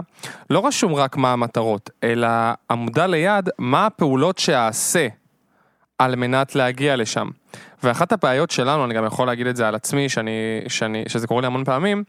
לא 0.50 0.68
רשום 0.68 0.96
רק 0.96 1.18
מה 1.18 1.34
המטרות, 1.34 1.90
אלא 2.04 2.28
עמודה 2.72 3.08
ליד 3.08 3.50
מה 3.58 3.86
הפעולות 3.86 4.38
שאעשה 4.38 5.08
על 5.98 6.16
מנת 6.16 6.56
להגיע 6.56 6.96
לשם. 6.96 7.30
ואחת 7.84 8.12
הבעיות 8.12 8.52
שלנו, 8.52 8.86
אני 8.86 8.94
גם 8.94 9.06
יכול 9.06 9.28
להגיד 9.28 9.48
את 9.48 9.56
זה 9.56 9.68
על 9.68 9.76
עצמי, 9.76 10.10
שאני, 10.10 10.62
שאני, 10.68 11.04
שזה 11.08 11.28
קורה 11.28 11.42
לי 11.42 11.48
המון 11.48 11.64
פעמים, 11.64 12.04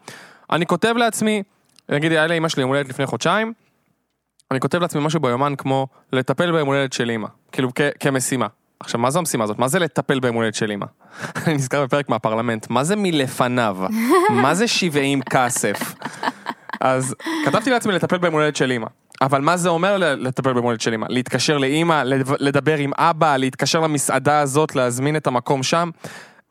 אני 0.51 0.67
כותב 0.67 0.95
לעצמי, 0.97 1.43
נגיד 1.89 2.13
היה 2.13 2.27
לאמא 2.27 2.49
שלי 2.49 2.61
יום 2.63 2.71
הולדת 2.71 2.89
לפני 2.89 3.07
חודשיים, 3.07 3.53
אני 4.51 4.61
כותב 4.61 4.79
לעצמי 4.79 5.01
משהו 5.07 5.21
ביומן 5.21 5.55
כמו 5.59 5.87
לטפל 6.13 6.53
ביום 6.53 6.69
הולדת 6.69 6.93
של 6.93 7.11
אימא, 7.11 7.29
כאילו 7.53 7.71
כ- 7.75 7.81
כמשימה. 8.01 8.47
עכשיו, 8.81 9.01
מה 9.01 9.11
זו 9.11 9.19
המשימה 9.19 9.45
הזאת? 9.45 9.59
מה 9.59 9.69
זה 9.69 9.79
לטפל 9.79 10.21
ביום 10.21 10.37
הולדת 10.37 10.55
של 10.55 10.71
אימא? 10.71 10.87
אני 11.47 11.55
נזכר 11.55 11.85
בפרק 11.85 12.09
מהפרלמנט, 12.09 12.71
מה 12.71 12.85
זה 12.85 12.97
מלפניו? 12.97 13.77
מה 14.31 14.55
זה 14.55 14.67
70 14.69 15.23
כסף? 15.23 15.95
אז 16.81 17.15
כתבתי 17.45 17.71
לעצמי 17.71 17.93
לטפל 17.93 18.19
ביום 18.19 18.35
הולדת 18.35 18.57
של 18.57 18.71
אימא. 18.71 18.87
אבל 19.23 19.41
מה 19.41 19.57
זה 19.57 19.69
אומר 19.69 19.97
לטפל 19.99 20.53
ביום 20.53 20.65
הולדת 20.65 20.81
של 20.81 20.93
אימא? 20.93 21.07
להתקשר 21.09 21.59
לדבר- 21.59 22.37
לדבר 22.39 22.77
עם 22.77 22.91
אבא, 22.97 23.37
להתקשר 23.37 23.81
למסעדה 23.81 24.41
הזאת, 24.41 24.77
להזמין 24.77 25.17
את 25.17 25.27
המקום 25.27 25.63
שם? 25.63 25.91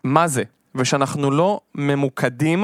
מה 0.04 0.28
זה? 0.28 0.44
ושאנחנו 0.76 1.32
לא 1.32 1.60
ממוקדים 1.76 2.64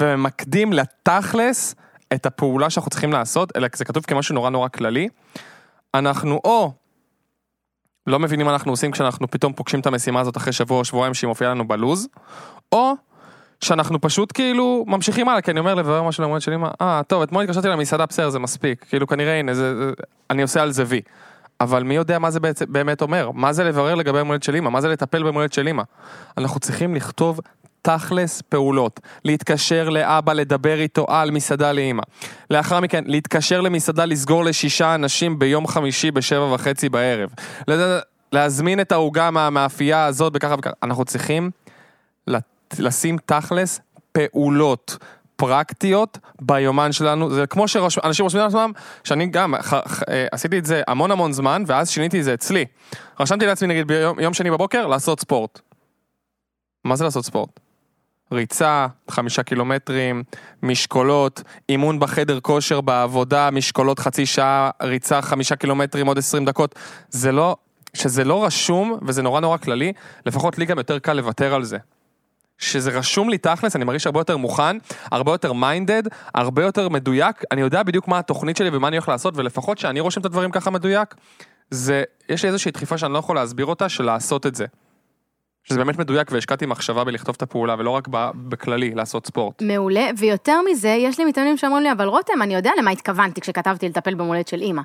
וממקדים 0.00 0.72
לתכלס 0.72 1.74
את 2.14 2.26
הפעולה 2.26 2.70
שאנחנו 2.70 2.90
צריכים 2.90 3.12
לעשות, 3.12 3.56
אלא 3.56 3.68
זה 3.74 3.84
כתוב 3.84 4.04
כמשהו 4.06 4.34
נורא 4.34 4.50
נורא 4.50 4.68
כללי. 4.68 5.08
אנחנו 5.94 6.40
או 6.44 6.72
לא 8.06 8.18
מבינים 8.18 8.46
מה 8.46 8.52
אנחנו 8.52 8.72
עושים 8.72 8.90
כשאנחנו 8.90 9.30
פתאום 9.30 9.52
פוגשים 9.52 9.80
את 9.80 9.86
המשימה 9.86 10.20
הזאת 10.20 10.36
אחרי 10.36 10.52
שבוע 10.52 10.78
או 10.78 10.84
שבועיים 10.84 11.14
שהיא 11.14 11.28
מופיעה 11.28 11.50
לנו 11.50 11.68
בלוז, 11.68 12.08
או 12.72 12.92
שאנחנו 13.60 14.00
פשוט 14.00 14.32
כאילו 14.32 14.84
ממשיכים 14.88 15.28
הלאה, 15.28 15.40
כי 15.40 15.50
אני 15.50 15.60
אומר 15.60 15.74
לברר 15.74 16.02
משהו 16.02 16.24
למועד 16.24 16.40
של 16.40 16.52
אמא, 16.52 16.68
אה, 16.80 17.00
טוב, 17.06 17.22
אתמול 17.22 17.44
התקשרתי 17.44 17.68
למסעדה, 17.68 18.06
בסדר, 18.06 18.30
זה 18.30 18.38
מספיק, 18.38 18.84
כאילו 18.88 19.06
כנראה, 19.06 19.38
הנה, 19.38 19.54
זה, 19.54 19.76
זה, 19.76 19.92
אני 20.30 20.42
עושה 20.42 20.62
על 20.62 20.72
זה 20.72 20.84
וי. 20.86 21.00
אבל 21.60 21.82
מי 21.82 21.94
יודע 21.94 22.18
מה 22.18 22.30
זה 22.30 22.40
בעצם, 22.40 22.64
באמת 22.68 23.02
אומר? 23.02 23.30
מה 23.30 23.52
זה 23.52 23.64
לברר 23.64 23.94
לגבי 23.94 24.18
יום 24.18 24.28
הולדת 24.28 24.42
של 24.42 24.56
אמא? 24.56 24.70
מה 24.70 24.80
זה 24.80 24.88
לטפל 24.88 25.22
ביום 25.22 25.34
הולדת 25.34 25.52
של 25.52 25.68
אמא? 25.68 25.82
אנחנו 26.38 26.60
צריכים 26.60 26.94
לכתוב 26.94 27.40
תכלס 27.82 28.42
פעולות, 28.42 29.00
להתקשר 29.24 29.88
לאבא, 29.88 30.32
לדבר 30.32 30.80
איתו 30.80 31.06
על 31.08 31.30
מסעדה 31.30 31.72
לאמא. 31.72 32.02
לאחר 32.50 32.80
מכן, 32.80 33.04
להתקשר 33.06 33.60
למסעדה, 33.60 34.04
לסגור 34.04 34.44
לשישה 34.44 34.94
אנשים 34.94 35.38
ביום 35.38 35.66
חמישי 35.66 36.10
בשבע 36.10 36.54
וחצי 36.54 36.88
בערב. 36.88 37.30
להזמין 38.32 38.80
את 38.80 38.92
העוגה 38.92 39.30
מהמאפייה 39.30 40.04
הזאת 40.04 40.32
וככה 40.36 40.54
וככה. 40.58 40.74
אנחנו 40.82 41.04
צריכים 41.04 41.50
לשים 42.78 43.18
תכלס 43.26 43.80
פעולות. 44.12 44.96
פרקטיות 45.36 46.18
ביומן 46.40 46.92
שלנו, 46.92 47.30
זה 47.30 47.46
כמו 47.46 47.68
שאנשים 47.68 48.24
רושמים 48.24 48.44
לעצמם, 48.44 48.72
שאני 49.04 49.26
גם 49.26 49.54
ח, 49.60 49.74
ח, 49.74 50.02
אה, 50.02 50.26
עשיתי 50.32 50.58
את 50.58 50.66
זה 50.66 50.82
המון 50.88 51.10
המון 51.10 51.32
זמן, 51.32 51.62
ואז 51.66 51.90
שיניתי 51.90 52.18
את 52.18 52.24
זה 52.24 52.34
אצלי. 52.34 52.64
רשמתי 53.20 53.46
לעצמי 53.46 53.68
נגיד 53.68 53.86
ביום 53.86 54.20
יום 54.20 54.34
שני 54.34 54.50
בבוקר 54.50 54.86
לעשות 54.86 55.20
ספורט. 55.20 55.60
מה 56.84 56.96
זה 56.96 57.04
לעשות 57.04 57.24
ספורט? 57.24 57.60
ריצה, 58.32 58.86
חמישה 59.10 59.42
קילומטרים, 59.42 60.22
משקולות, 60.62 61.42
אימון 61.68 62.00
בחדר 62.00 62.40
כושר 62.40 62.80
בעבודה, 62.80 63.50
משקולות 63.50 63.98
חצי 63.98 64.26
שעה, 64.26 64.70
ריצה 64.82 65.22
חמישה 65.22 65.56
קילומטרים 65.56 66.06
עוד 66.06 66.18
עשרים 66.18 66.44
דקות. 66.44 66.74
זה 67.08 67.32
לא, 67.32 67.56
שזה 67.94 68.24
לא 68.24 68.44
רשום, 68.44 68.98
וזה 69.02 69.22
נורא 69.22 69.40
נורא 69.40 69.56
כללי, 69.56 69.92
לפחות 70.26 70.58
לי 70.58 70.64
גם 70.64 70.78
יותר 70.78 70.98
קל 70.98 71.12
לוותר 71.12 71.54
על 71.54 71.64
זה. 71.64 71.78
שזה 72.58 72.90
רשום 72.90 73.30
לי 73.30 73.38
תכלס, 73.38 73.76
אני 73.76 73.84
מרגיש 73.84 74.06
הרבה 74.06 74.20
יותר 74.20 74.36
מוכן, 74.36 74.76
הרבה 75.10 75.32
יותר 75.32 75.52
מיינדד, 75.52 76.02
הרבה 76.34 76.62
יותר 76.64 76.88
מדויק, 76.88 77.42
אני 77.50 77.60
יודע 77.60 77.82
בדיוק 77.82 78.08
מה 78.08 78.18
התוכנית 78.18 78.56
שלי 78.56 78.70
ומה 78.72 78.88
אני 78.88 78.96
הולך 78.96 79.08
לעשות, 79.08 79.36
ולפחות 79.36 79.78
שאני 79.78 80.00
רושם 80.00 80.20
את 80.20 80.26
הדברים 80.26 80.50
ככה 80.50 80.70
מדויק, 80.70 81.14
זה, 81.70 82.04
יש 82.28 82.42
לי 82.42 82.48
איזושהי 82.48 82.70
דחיפה 82.70 82.98
שאני 82.98 83.12
לא 83.12 83.18
יכול 83.18 83.36
להסביר 83.36 83.66
אותה, 83.66 83.88
של 83.88 84.04
לעשות 84.04 84.46
את 84.46 84.54
זה. 84.54 84.66
שזה 85.64 85.78
באמת 85.78 85.98
מדויק 85.98 86.32
והשקעתי 86.32 86.66
מחשבה 86.66 87.04
בלכתוב 87.04 87.34
את 87.36 87.42
הפעולה, 87.42 87.74
ולא 87.78 87.90
רק 87.90 88.08
בכללי, 88.34 88.94
לעשות 88.94 89.26
ספורט. 89.26 89.62
מעולה, 89.62 90.06
ויותר 90.18 90.60
מזה, 90.70 90.88
יש 90.88 91.18
לי 91.18 91.24
מתאמנים 91.24 91.56
שאומרים 91.56 91.82
לי, 91.82 91.92
אבל 91.92 92.06
רותם, 92.06 92.42
אני 92.42 92.54
יודע 92.54 92.70
למה 92.78 92.90
התכוונתי 92.90 93.40
כשכתבתי 93.40 93.88
לטפל 93.88 94.14
במולדת 94.14 94.48
של 94.48 94.60
אימא. 94.60 94.82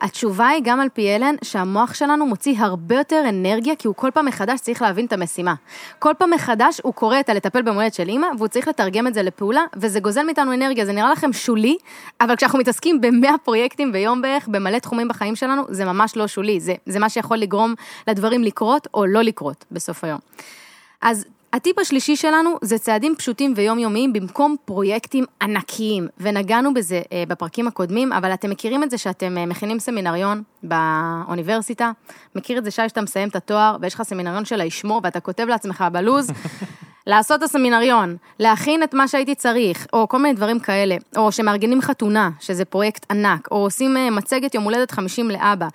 התשובה 0.00 0.48
היא 0.48 0.60
גם 0.64 0.80
על 0.80 0.88
פי 0.88 1.16
אלן, 1.16 1.34
שהמוח 1.44 1.94
שלנו 1.94 2.26
מוציא 2.26 2.54
הרבה 2.58 2.94
יותר 2.94 3.22
אנרגיה, 3.28 3.76
כי 3.76 3.88
הוא 3.88 3.94
כל 3.94 4.10
פעם 4.14 4.26
מחדש 4.26 4.60
צריך 4.60 4.82
להבין 4.82 5.06
את 5.06 5.12
המשימה. 5.12 5.54
כל 5.98 6.12
פעם 6.18 6.30
מחדש 6.30 6.80
הוא 6.82 6.94
קורא 6.94 7.20
את 7.20 7.28
הלטפל 7.28 7.62
במולדת 7.62 7.94
של 7.94 8.08
אימא, 8.08 8.26
והוא 8.38 8.48
צריך 8.48 8.68
לתרגם 8.68 9.06
את 9.06 9.14
זה 9.14 9.22
לפעולה, 9.22 9.64
וזה 9.76 10.00
גוזל 10.00 10.22
מאיתנו 10.22 10.54
אנרגיה, 10.54 10.86
זה 10.86 10.92
נראה 10.92 11.12
לכם 11.12 11.32
שולי, 11.32 11.76
אבל 12.20 12.36
כשאנחנו 12.36 12.58
מתעסקים 12.58 13.00
במאה 13.00 13.38
פרויקטים 13.44 13.92
ביום 13.92 14.22
בערך, 14.22 14.48
במלא 14.48 14.78
תחומים 14.78 15.08
בחיים 15.08 15.36
שלנו, 15.36 15.62
זה 15.68 15.84
ממש 15.84 16.16
לא 16.16 16.26
שולי, 16.26 16.60
זה, 16.60 16.74
זה 16.86 16.98
מה 16.98 17.08
שיכול 17.08 17.36
לגרום 17.36 17.74
לדברים 18.08 18.42
לקרות 18.42 18.88
או 18.94 19.06
לא 19.06 19.22
לקרות 19.22 19.64
בסוף 19.70 20.04
היום. 20.04 20.18
אז 21.02 21.26
הטיפ 21.54 21.78
השלישי 21.78 22.16
שלנו 22.16 22.58
זה 22.62 22.78
צעדים 22.78 23.14
פשוטים 23.18 23.52
ויומיומיים 23.56 24.12
במקום 24.12 24.56
פרויקטים 24.64 25.24
ענקיים, 25.42 26.08
ונגענו 26.18 26.74
בזה 26.74 27.02
אה, 27.12 27.24
בפרקים 27.28 27.68
הקודמים, 27.68 28.12
אבל 28.12 28.34
אתם 28.34 28.50
מכירים 28.50 28.82
את 28.82 28.90
זה 28.90 28.98
שאתם 28.98 29.38
אה, 29.38 29.46
מכינים 29.46 29.78
סמינריון 29.78 30.42
באוניברסיטה, 30.62 31.90
מכיר 32.34 32.58
את 32.58 32.64
זה 32.64 32.70
שי 32.70 32.88
שאתה 32.88 33.00
מסיים 33.00 33.28
את 33.28 33.36
התואר 33.36 33.76
ויש 33.80 33.94
לך 33.94 34.02
סמינריון 34.02 34.44
של 34.44 34.60
הישמור 34.60 35.00
ואתה 35.04 35.20
כותב 35.20 35.46
לעצמך 35.48 35.84
בלו"ז, 35.92 36.30
לעשות 37.06 37.38
את 37.38 37.42
הסמינריון, 37.42 38.16
להכין 38.38 38.82
את 38.82 38.94
מה 38.94 39.08
שהייתי 39.08 39.34
צריך, 39.34 39.86
או 39.92 40.08
כל 40.08 40.18
מיני 40.18 40.34
דברים 40.34 40.60
כאלה, 40.60 40.96
או 41.16 41.32
שמארגנים 41.32 41.80
חתונה, 41.80 42.30
שזה 42.40 42.64
פרויקט 42.64 43.06
ענק, 43.10 43.48
או 43.50 43.56
עושים 43.56 43.96
אה, 43.96 44.10
מצגת 44.10 44.54
יום 44.54 44.64
הולדת 44.64 44.90
50 44.90 45.30
לאבא. 45.30 45.68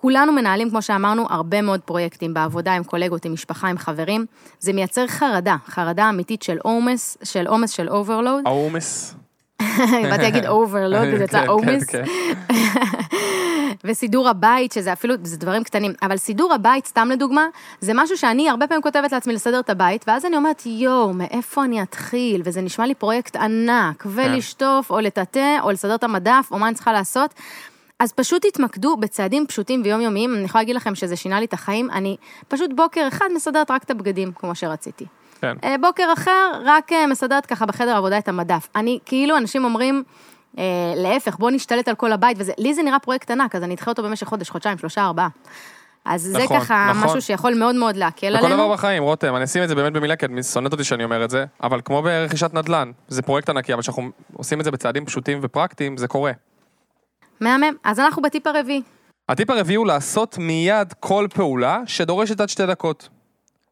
כולנו 0.00 0.32
מנהלים, 0.32 0.70
כמו 0.70 0.82
שאמרנו, 0.82 1.26
הרבה 1.30 1.62
מאוד 1.62 1.80
פרויקטים 1.80 2.34
בעבודה 2.34 2.72
עם 2.72 2.84
קולגות, 2.84 3.24
עם 3.24 3.32
משפחה, 3.32 3.68
עם 3.68 3.78
חברים. 3.78 4.26
זה 4.60 4.72
מייצר 4.72 5.06
חרדה, 5.06 5.56
חרדה 5.66 6.08
אמיתית 6.08 6.42
של 6.42 6.58
עומס, 6.62 7.18
של 7.22 7.46
עומס 7.46 7.70
של 7.70 7.88
overload. 7.88 8.42
העומס. 8.46 9.14
באתי 9.78 10.22
להגיד 10.22 10.46
overload, 10.46 11.08
וזה 11.12 11.24
יצא 11.24 11.40
כן, 11.40 11.46
עומס. 11.46 11.84
כן, 11.84 12.04
כן. 12.04 12.54
וסידור 13.84 14.28
הבית, 14.28 14.72
שזה 14.72 14.92
אפילו, 14.92 15.14
זה 15.22 15.36
דברים 15.36 15.64
קטנים, 15.64 15.92
אבל 16.02 16.16
סידור 16.16 16.54
הבית, 16.54 16.86
סתם 16.86 17.08
לדוגמה, 17.12 17.46
זה 17.80 17.92
משהו 17.94 18.18
שאני 18.18 18.50
הרבה 18.50 18.66
פעמים 18.66 18.82
כותבת 18.82 19.12
לעצמי 19.12 19.32
לסדר 19.32 19.60
את 19.60 19.70
הבית, 19.70 20.04
ואז 20.06 20.24
אני 20.24 20.36
אומרת, 20.36 20.62
יואו, 20.66 21.12
מאיפה 21.12 21.64
אני 21.64 21.82
אתחיל? 21.82 22.42
וזה 22.44 22.60
נשמע 22.60 22.86
לי 22.86 22.94
פרויקט 22.94 23.36
ענק, 23.36 24.06
ולשטוף, 24.06 24.90
או 24.90 25.00
לטאטא, 25.00 25.56
או 25.62 25.70
לסדר 25.70 25.94
את 25.94 26.04
המדף, 26.04 26.48
או 26.50 26.58
מה 26.58 26.66
אני 26.68 26.74
צריכה 26.74 26.92
לעשות. 26.92 27.34
אז 27.98 28.12
פשוט 28.12 28.46
תתמקדו 28.46 28.96
בצעדים 28.96 29.46
פשוטים 29.46 29.82
ויומיומיים, 29.84 30.34
אני 30.34 30.44
יכולה 30.44 30.62
להגיד 30.62 30.76
לכם 30.76 30.94
שזה 30.94 31.16
שינה 31.16 31.40
לי 31.40 31.46
את 31.46 31.52
החיים, 31.52 31.90
אני 31.90 32.16
פשוט 32.48 32.70
בוקר 32.74 33.08
אחד 33.08 33.26
מסדרת 33.34 33.70
רק 33.70 33.82
את 33.82 33.90
הבגדים, 33.90 34.32
כמו 34.34 34.54
שרציתי. 34.54 35.06
כן. 35.40 35.56
אה, 35.64 35.74
בוקר 35.80 36.12
אחר, 36.12 36.60
רק 36.64 36.92
אה, 36.92 37.06
מסדרת 37.06 37.46
ככה 37.46 37.66
בחדר 37.66 37.96
עבודה 37.96 38.18
את 38.18 38.28
המדף. 38.28 38.68
אני, 38.76 38.98
כאילו, 39.04 39.36
אנשים 39.36 39.64
אומרים, 39.64 40.02
אה, 40.58 40.64
להפך, 40.96 41.36
בוא 41.38 41.50
נשתלט 41.50 41.88
על 41.88 41.94
כל 41.94 42.12
הבית, 42.12 42.36
וזה, 42.40 42.52
לי 42.58 42.74
זה 42.74 42.82
נראה 42.82 42.98
פרויקט 42.98 43.30
ענק, 43.30 43.54
אז 43.54 43.62
אני 43.62 43.74
אדחה 43.74 43.90
אותו 43.90 44.02
במשך 44.02 44.26
חודש, 44.26 44.50
חודשיים, 44.50 44.78
שלושה, 44.78 45.04
ארבעה. 45.04 45.28
אז 46.04 46.22
זה 46.22 46.38
נכון, 46.38 46.60
ככה 46.60 46.86
נכון. 46.90 47.04
משהו 47.04 47.22
שיכול 47.22 47.54
מאוד 47.54 47.74
מאוד 47.74 47.96
להקל 47.96 48.36
בכל 48.36 48.46
דבר 48.46 48.54
עלינו. 48.54 48.72
בחיים, 48.72 49.02
רותם, 49.02 49.36
אני 49.36 49.44
אשים 49.44 49.62
את 49.62 49.68
זה 49.68 49.74
באמת 49.74 49.92
במילה, 49.92 50.16
כי 50.16 50.26
את 50.26 50.44
שונאת 50.44 50.72
אותי 50.72 50.84
שאני 50.84 51.04
אומר 51.04 51.24
את 51.24 51.30
זה, 51.30 51.44
אבל 51.62 51.80
כמו 51.84 52.02
ברכישת 52.02 52.54
נדל"ן, 52.54 52.92
זה 53.08 53.22
פרויקט 53.22 53.48
ענקי, 53.48 53.72
אבל 53.72 53.82
כשאנחנו 53.82 54.10
עושים 54.32 54.60
את 54.60 54.64
זה 54.64 54.70
בצעדים 54.70 55.06
פשוטים 55.06 55.38
ופרקטיים, 55.42 55.96
זה 55.96 56.08
קורה. 56.08 56.32
מהמם. 57.40 57.74
אז 57.84 58.00
אנחנו 58.00 58.22
בטיפ 58.22 58.46
הרביעי. 58.46 58.82
הטיפ 59.28 59.50
הרביעי 59.50 59.76
הוא 59.76 59.86
לעשות 59.86 60.38
מיד 60.38 60.92
כל 61.00 61.26
פעולה 61.34 61.80
שדורשת 61.86 62.40
עד 62.40 62.48
שתי 62.48 62.66
דקות. 62.66 63.08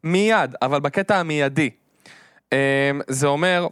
מיד, 0.04 0.54
אבל 0.62 0.80
בקטע 0.80 1.16
המיידי. 1.16 1.70
אמ, 2.52 2.58
זה 3.08 3.26
אומר, 3.26 3.66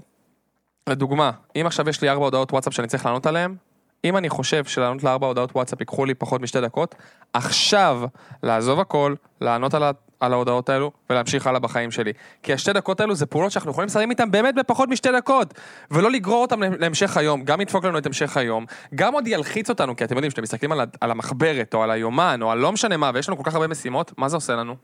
לדוגמה, 0.89 1.31
אם 1.57 1.67
עכשיו 1.67 1.89
יש 1.89 2.03
לי 2.03 2.09
ארבע 2.09 2.25
הודעות 2.25 2.53
וואטסאפ 2.53 2.75
שאני 2.75 2.89
צריך 2.89 3.07
לענות 3.07 3.27
עליהן, 3.27 3.55
אם 4.05 4.17
אני 4.17 4.29
חושב 4.29 4.65
שלענות 4.65 5.03
לארבע 5.03 5.27
הודעות 5.27 5.51
וואטסאפ 5.55 5.81
ייקחו 5.81 6.05
לי 6.05 6.15
פחות 6.15 6.41
משתי 6.41 6.61
דקות, 6.61 6.95
עכשיו 7.33 8.03
לעזוב 8.43 8.81
הכל, 8.81 9.15
לענות 9.41 9.75
על, 9.75 9.83
על 10.21 10.33
ההודעות 10.33 10.69
האלו 10.69 10.91
ולהמשיך 11.11 11.47
הלאה 11.47 11.61
בחיים 11.61 11.91
שלי. 11.91 12.13
כי 12.43 12.53
השתי 12.53 12.73
דקות 12.73 13.01
האלו 13.01 13.15
זה 13.15 13.27
פעולות 13.27 13.53
שאנחנו 13.53 13.71
יכולים 13.71 13.87
לסיים 13.87 14.11
איתן 14.11 14.31
באמת 14.31 14.55
בפחות 14.55 14.89
משתי 14.89 15.09
דקות, 15.17 15.55
ולא 15.91 16.11
לגרור 16.11 16.43
אותן 16.43 16.61
לה- 16.61 16.69
להמשך 16.79 17.17
היום, 17.17 17.43
גם 17.45 17.61
ידפוק 17.61 17.85
לנו 17.85 17.99
את 17.99 18.07
המשך 18.07 18.37
היום, 18.37 18.65
גם 18.95 19.15
עוד 19.15 19.27
ילחיץ 19.29 19.71
אותנו, 19.71 19.97
כי 19.97 20.05
אתם 20.05 20.15
יודעים, 20.15 20.31
כשאתם 20.31 20.43
מסתכלים 20.43 20.73
על, 20.73 20.81
על 21.01 21.11
המחברת 21.11 21.75
או 21.75 21.83
על 21.83 21.91
היומן 21.91 22.39
או 22.43 22.51
על 22.51 22.59
לא 22.59 22.73
משנה 22.73 22.97
מה, 22.97 23.11
ויש 23.15 23.29
לנו 23.29 23.39
כל 23.39 23.45
כך 23.45 23.55
הרבה 23.55 23.67
משימות, 23.67 24.13
מה 24.19 24.29
זה 24.29 24.37
עושה 24.37 24.53
לנו? 24.53 24.77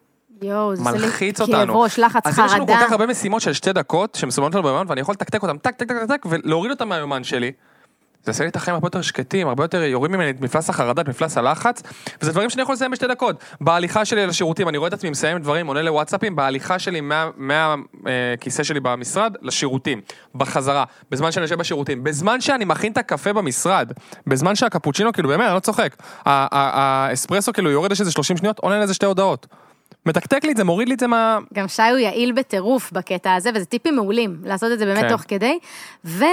יואו, 0.43 0.77
זה 0.77 0.83
מלחיץ 0.85 1.39
כאב 1.39 1.49
אותנו. 1.49 1.81
ראש, 1.81 1.99
לחץ, 1.99 2.27
אז 2.27 2.39
יש 2.39 2.53
לנו 2.53 2.67
כל 2.67 2.73
חרדה. 2.73 2.87
כך 2.87 2.93
הרבה 2.93 3.07
משימות 3.07 3.43
של 3.43 3.53
שתי 3.53 3.73
דקות, 3.73 4.15
שמסומנות 4.15 4.55
לנו 4.55 4.63
ביומן, 4.65 4.85
ואני 4.89 5.01
יכול 5.01 5.13
לתקתק 5.13 5.43
אותם, 5.43 5.59
טק, 5.59 5.75
טק, 5.77 5.89
טק, 5.89 5.97
טק, 6.09 6.27
ולהוריד 6.31 6.71
אותם 6.71 6.89
מהיומן 6.89 7.25
שלי. 7.25 7.53
זה 8.25 8.31
יעשה 8.31 8.45
לי 8.45 8.51
את 8.51 8.57
החיים 8.57 8.75
הרבה 8.75 8.87
יותר 8.87 9.03
שקטים, 9.03 9.49
הרבה 9.49 9.65
יותר 9.65 9.83
יוריד 9.83 10.13
ממני 10.13 10.31
את 10.31 10.41
מפלס 10.41 10.71
החרדה, 10.71 11.03
את 11.03 11.09
מפלס 11.09 11.39
הלחץ, 11.39 11.83
וזה 12.23 12.33
דברים 12.33 12.51
שאני 12.51 12.63
יכול 12.63 12.73
לסיים 12.73 12.91
בשתי 12.91 13.07
דקות. 13.07 13.37
בהליכה 13.61 14.05
שלי 14.05 14.27
לשירותים, 14.27 14.69
אני 14.69 14.79
רואה 14.79 14.89
את 14.89 14.93
עצמי 14.93 15.11
מסיים 15.11 15.39
דברים, 15.39 15.67
עונה 15.67 15.83
לוואטסאפים, 15.83 16.37
בהליכה 16.37 16.79
שלי 16.79 17.01
מהכיסא 17.37 18.63
שלי 18.63 18.81
במשרד 18.81 19.35
לשירותים, 19.43 20.01
בחזרה, 20.35 20.85
בזמן 21.11 21.33
שאני 21.33 21.45
יושב 21.45 21.59
בשירותים, 21.59 22.05
בזמן 22.05 22.41
שאני 22.41 22.65
מכין 22.65 22.93
את 22.93 22.99
הקפה 22.99 23.33
במשרד, 23.33 23.93
בזמן 24.27 24.55
שהקפוצ'ינו, 24.55 25.13
כאילו 25.13 25.29
באמת, 25.29 25.47
אני 25.47 25.55
לא 25.55 25.61
צוחק, 25.61 25.97
האספרסו 26.25 27.53
כאילו 27.53 27.71
יורד 27.71 27.93
יש 27.93 28.01
איזה 28.01 28.13
30 28.13 28.37
שניות, 28.37 28.59
עונה 28.59 28.79
לאיזה 28.79 28.95
שתי 28.95 29.07
הודעות. 29.07 29.47
מתקתק 30.07 30.45
לי 30.45 30.53
את 30.53 30.57
זה, 30.57 30.65
מוריד 30.65 30.89
לי 30.89 30.95
את 30.95 31.01
זה 31.01 31.07
מה... 31.07 31.39
גם 31.55 31.69
שי 31.69 31.83
הוא 31.83 31.99
יעיל 31.99 32.33
בטירוף 32.33 32.93
בקטע 32.93 33.35
הזה, 33.35 33.51
וזה 33.55 33.65
טיפים 33.65 33.97
מעולים, 33.97 34.37
לעשות 34.45 34.73
את 34.73 34.79
זה 34.79 34.85
באמת 34.85 35.01
כן. 35.01 35.09
תוך 35.09 35.23
כדי. 35.29 35.59
תראה, 36.19 36.31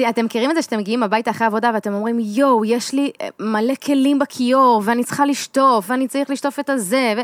אתם 0.00 0.24
מכירים 0.24 0.50
את 0.50 0.56
זה 0.56 0.62
שאתם 0.62 0.78
מגיעים 0.78 1.02
הביתה 1.02 1.30
אחרי 1.30 1.46
עבודה 1.46 1.70
ואתם 1.74 1.94
אומרים, 1.94 2.18
יואו, 2.20 2.64
יש 2.64 2.92
לי 2.92 3.10
אה, 3.20 3.28
מלא 3.40 3.74
כלים 3.74 4.18
בכיור, 4.18 4.82
ואני 4.84 5.04
צריכה 5.04 5.26
לשטוף, 5.26 5.90
ואני 5.90 6.08
צריך 6.08 6.30
לשטוף 6.30 6.60
את 6.60 6.70
הזה, 6.70 7.14
ו... 7.16 7.20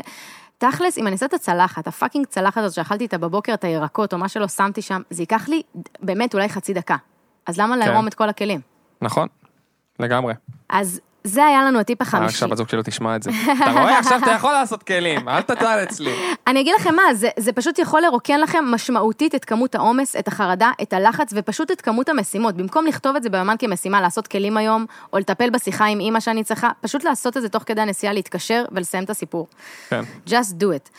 תכלס, 0.57 0.97
אם 0.97 1.07
אני 1.07 1.13
אעשה 1.13 1.25
את 1.25 1.33
הצלחת, 1.33 1.87
הפאקינג 1.87 2.25
צלחת 2.25 2.57
הזאת 2.57 2.75
שאכלתי 2.75 3.03
איתה 3.03 3.17
בבוקר, 3.17 3.53
את 3.53 3.63
הירקות 3.63 4.13
או 4.13 4.17
מה 4.17 4.29
שלא 4.29 4.47
שמתי 4.47 4.81
שם, 4.81 5.01
זה 5.09 5.21
ייקח 5.21 5.49
לי 5.49 5.61
באמת 5.99 6.33
אולי 6.33 6.49
חצי 6.49 6.73
דקה. 6.73 6.95
אז 7.45 7.59
למה 7.59 7.77
לערום 7.77 8.07
את 8.07 8.13
כל 8.13 8.29
הכלים? 8.29 8.61
נכון, 9.01 9.27
לגמרי. 9.99 10.33
אז 10.69 11.01
זה 11.23 11.45
היה 11.45 11.63
לנו 11.63 11.79
הטיפ 11.79 12.01
החמישי. 12.01 12.37
שהבת 12.37 12.57
זוג 12.57 12.69
שלו 12.69 12.81
תשמע 12.83 13.15
את 13.15 13.23
זה. 13.23 13.31
אתה 13.61 13.71
רואה, 13.71 13.99
עכשיו 13.99 14.19
אתה 14.23 14.31
יכול 14.31 14.51
לעשות 14.51 14.83
כלים, 14.83 15.29
אל 15.29 15.41
תטל 15.41 15.79
אצלי. 15.83 16.11
אני 16.47 16.61
אגיד 16.61 16.73
לכם 16.79 16.95
מה, 16.95 17.13
זה, 17.13 17.29
זה 17.37 17.53
פשוט 17.53 17.79
יכול 17.79 18.01
לרוקן 18.01 18.39
לכם 18.39 18.65
משמעותית 18.67 19.35
את 19.35 19.45
כמות 19.45 19.75
העומס, 19.75 20.15
את 20.15 20.27
החרדה, 20.27 20.71
את 20.81 20.93
הלחץ 20.93 21.33
ופשוט 21.35 21.71
את 21.71 21.81
כמות 21.81 22.09
המשימות. 22.09 22.55
במקום 22.55 22.85
לכתוב 22.85 23.15
את 23.15 23.23
זה 23.23 23.29
ביומן 23.29 23.55
כמשימה, 23.59 24.01
לעשות 24.01 24.27
כלים 24.27 24.57
היום, 24.57 24.85
או 25.13 25.17
לטפל 25.17 25.49
בשיחה 25.49 25.85
עם 25.85 25.99
אימא 25.99 26.19
שאני 26.19 26.43
צריכה, 26.43 26.69
פשוט 26.81 27.03
לעשות 27.03 27.37
את 27.37 27.41
זה 27.41 27.49
תוך 27.49 27.63
כדי 27.65 27.81
הנסיעה, 27.81 28.13
להתקשר 28.13 28.65
ולסיים 28.71 29.03
את 29.03 29.09
הסיפור. 29.09 29.47
כן. 29.89 30.01
just 30.27 30.61
do 30.61 30.65
it. 30.65 30.89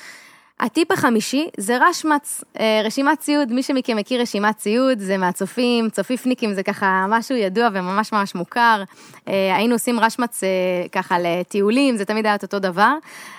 הטיפ 0.61 0.91
החמישי 0.91 1.49
זה 1.57 1.79
רשמץ, 1.81 2.45
אה, 2.61 2.83
רשימת 2.85 3.19
ציוד, 3.19 3.53
מי 3.53 3.63
שמכם 3.63 3.97
מכיר 3.97 4.21
רשימת 4.21 4.57
ציוד, 4.57 4.99
זה 4.99 5.17
מהצופים, 5.17 5.91
צופיפניקים 5.91 6.55
זה 6.55 6.63
ככה 6.63 7.07
משהו 7.09 7.37
ידוע 7.37 7.69
וממש 7.73 8.13
ממש 8.13 8.35
מוכר. 8.35 8.83
אה, 9.29 9.57
היינו 9.57 9.75
עושים 9.75 10.01
רשמץ 10.01 10.45
אה, 10.45 10.49
ככה 10.93 11.17
לטיולים, 11.19 11.97
זה 11.97 12.05
תמיד 12.05 12.27
היה 12.27 12.35
את 12.35 12.43
אותו 12.43 12.59
דבר. 12.59 12.95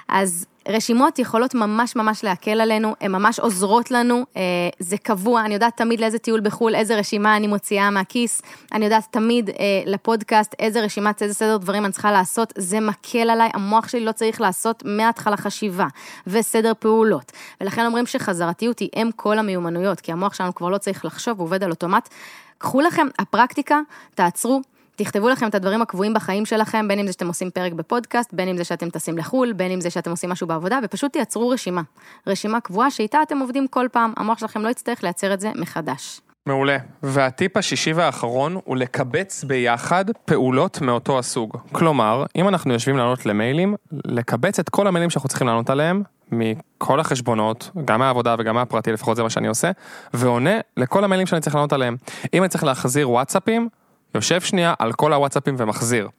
אז 0.08 0.46
רשימות 0.70 1.20
יכולות 1.20 1.56
ממש 1.56 1.96
ממש 1.96 2.24
להקל 2.24 2.62
עלינו, 2.62 2.96
הן 3.02 3.12
ממש 3.12 3.40
עוזרות 3.40 3.92
לנו, 3.92 4.26
אה, 4.38 4.42
זה 4.80 4.98
קבוע, 4.98 5.42
אני 5.42 5.54
יודעת 5.54 5.78
תמיד 5.78 6.00
לאיזה 6.00 6.20
טיול 6.20 6.42
בחו"ל, 6.42 6.76
איזה 6.76 6.96
רשימה 6.96 7.38
אני 7.38 7.48
מוציאה 7.48 7.90
מהכיס, 7.90 8.42
אני 8.74 8.86
יודעת 8.86 9.08
תמיד 9.12 9.50
אה, 9.50 9.56
לפודקאסט 9.86 10.56
איזה 10.60 10.82
רשימת, 10.82 11.22
איזה 11.22 11.34
סדר 11.34 11.58
דברים 11.58 11.86
אני 11.86 11.94
צריכה 11.94 12.12
לעשות, 12.12 12.54
זה 12.58 12.80
מקל 12.80 13.30
עליי, 13.30 13.50
המוח 13.54 13.88
שלי 13.88 14.06
לא 14.06 14.12
צריך 14.12 14.42
לעשות 14.42 14.84
מההתחלה 14.86 15.38
חשיבה 15.38 15.88
וסדר 16.28 16.74
פעולות. 16.80 17.32
ולכן 17.62 17.86
אומרים 17.86 18.06
שחזרתיות 18.06 18.80
היא 18.80 18.90
אם 18.96 19.10
כל 19.16 19.40
המיומנויות, 19.40 20.02
כי 20.02 20.12
המוח 20.12 20.34
שלנו 20.34 20.56
כבר 20.56 20.70
לא 20.70 20.78
צריך 20.78 21.06
לחשוב, 21.06 21.40
הוא 21.40 21.46
עובד 21.46 21.64
על 21.64 21.70
אוטומט. 21.70 22.10
קחו 22.58 22.82
לכם, 22.82 23.08
הפרקטיקה, 23.20 23.80
תעצרו, 24.16 24.62
תכתבו 24.96 25.30
לכם 25.30 25.48
את 25.48 25.56
הדברים 25.56 25.82
הקבועים 25.82 26.14
בחיים 26.14 26.46
שלכם, 26.46 26.88
בין 26.88 27.00
אם 27.00 27.08
זה 27.08 27.12
שאתם 27.12 27.28
עושים 27.28 27.50
פרק 27.50 27.74
בפודקאסט, 27.74 28.34
בין 28.34 28.48
אם 28.48 28.58
זה 28.58 28.64
שאתם 28.64 28.90
טסים 28.90 29.18
לחו"ל, 29.18 29.54
בין 29.54 29.72
אם 29.72 29.82
זה 29.82 29.90
שאתם 29.90 30.12
עושים 30.12 30.30
משהו 30.30 30.48
בעבודה, 30.48 30.80
ופשוט 30.84 31.14
תייצרו 31.14 31.50
רשימה. 31.50 31.82
רשימה 32.28 32.60
קבועה 32.60 32.92
שאיתה 32.92 33.22
אתם 33.22 33.40
עובדים 33.40 33.68
כל 33.68 33.88
פעם, 33.92 34.14
המוח 34.18 34.38
שלכם 34.38 34.62
לא 34.62 34.70
יצטרך 34.70 35.04
לייצר 35.04 35.34
את 35.34 35.40
זה 35.40 35.52
מחדש. 35.56 36.22
מעולה. 36.46 36.78
והטיפ 37.04 37.58
השישי 37.58 37.94
והאחרון 37.94 38.58
הוא 38.66 38.78
לקבץ 38.78 39.44
ביחד 39.44 40.06
פעולות 40.26 40.82
מאותו 40.82 41.20
הסוג. 41.20 41.58
כלומר, 41.72 42.26
אם 42.36 42.48
אנחנו 42.48 42.74
יושבים 42.74 42.98
לענות 42.98 43.26
למיילים, 43.26 43.76
לקבץ 43.92 44.60
את 44.60 44.70
כל 44.70 44.88
המיילים 44.88 45.10
שאנחנו 45.10 45.30
צריכים 45.30 45.48
לענות 45.48 45.70
עליהם, 45.70 46.04
מכל 46.32 47.00
החשבונות, 47.00 47.72
גם 47.86 48.00
מהעבודה 48.00 48.36
וגם 48.40 48.56
מהפרטי, 48.56 48.92
לפחות 48.92 49.16
זה 49.16 49.24
מה 49.24 49.30
שאני 49.30 49.48
עושה, 49.48 49.72
ועונה 50.14 50.60
לכל 50.78 51.04
המיילים 51.04 51.28
שאני 51.28 51.42
צריך 51.42 51.56
לענות 51.56 51.74
עליהם. 51.74 51.96
אם 52.34 52.42
אני 52.42 52.50
צריך 52.50 52.64
להחזיר 52.64 53.10
וואטסאפים, 53.10 53.70
יושב 54.16 54.42
שנייה 54.42 54.74
על 54.80 54.94
כל 54.94 55.14
הוואטסאפים 55.14 55.56
ומחזיר. 55.58 56.10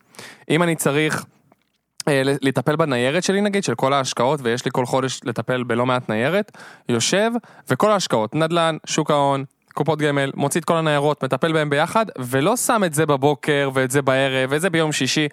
אם 0.51 0.63
אני 0.63 0.77
צריך 0.77 1.25
אה, 2.09 2.23
לטפל 2.25 2.77
בניירת 2.77 3.23
שלי 3.23 3.41
נגיד, 3.41 3.65
של 3.65 3.75
כל 3.75 3.93
ההשקעות, 3.93 4.41
ויש 4.43 4.65
לי 4.65 4.71
כל 4.75 4.87
חודש 4.87 5.21
לטפל 5.25 5.63
בלא 5.63 5.87
מעט 5.87 6.09
ניירת, 6.09 6.53
יושב, 6.89 7.31
וכל 7.71 7.91
ההשקעות, 7.91 8.35
נדל"ן, 8.35 8.77
שוק 8.87 9.11
ההון, 9.11 9.45
קופות 9.75 9.99
גמל, 9.99 10.31
מוציא 10.35 10.61
את 10.61 10.65
כל 10.65 10.77
הניירות, 10.77 11.25
מטפל 11.25 11.53
בהם 11.53 11.71
ביחד, 11.71 12.07
ולא 12.19 12.57
שם 12.57 12.83
את 12.87 12.95
זה 12.95 13.07
בבוקר, 13.07 13.71
ואת 13.75 13.91
זה 13.91 14.03
בערב, 14.03 14.53
ואת 14.53 14.61
זה 14.61 14.71
ביום 14.71 14.93
שישי. 14.93 15.29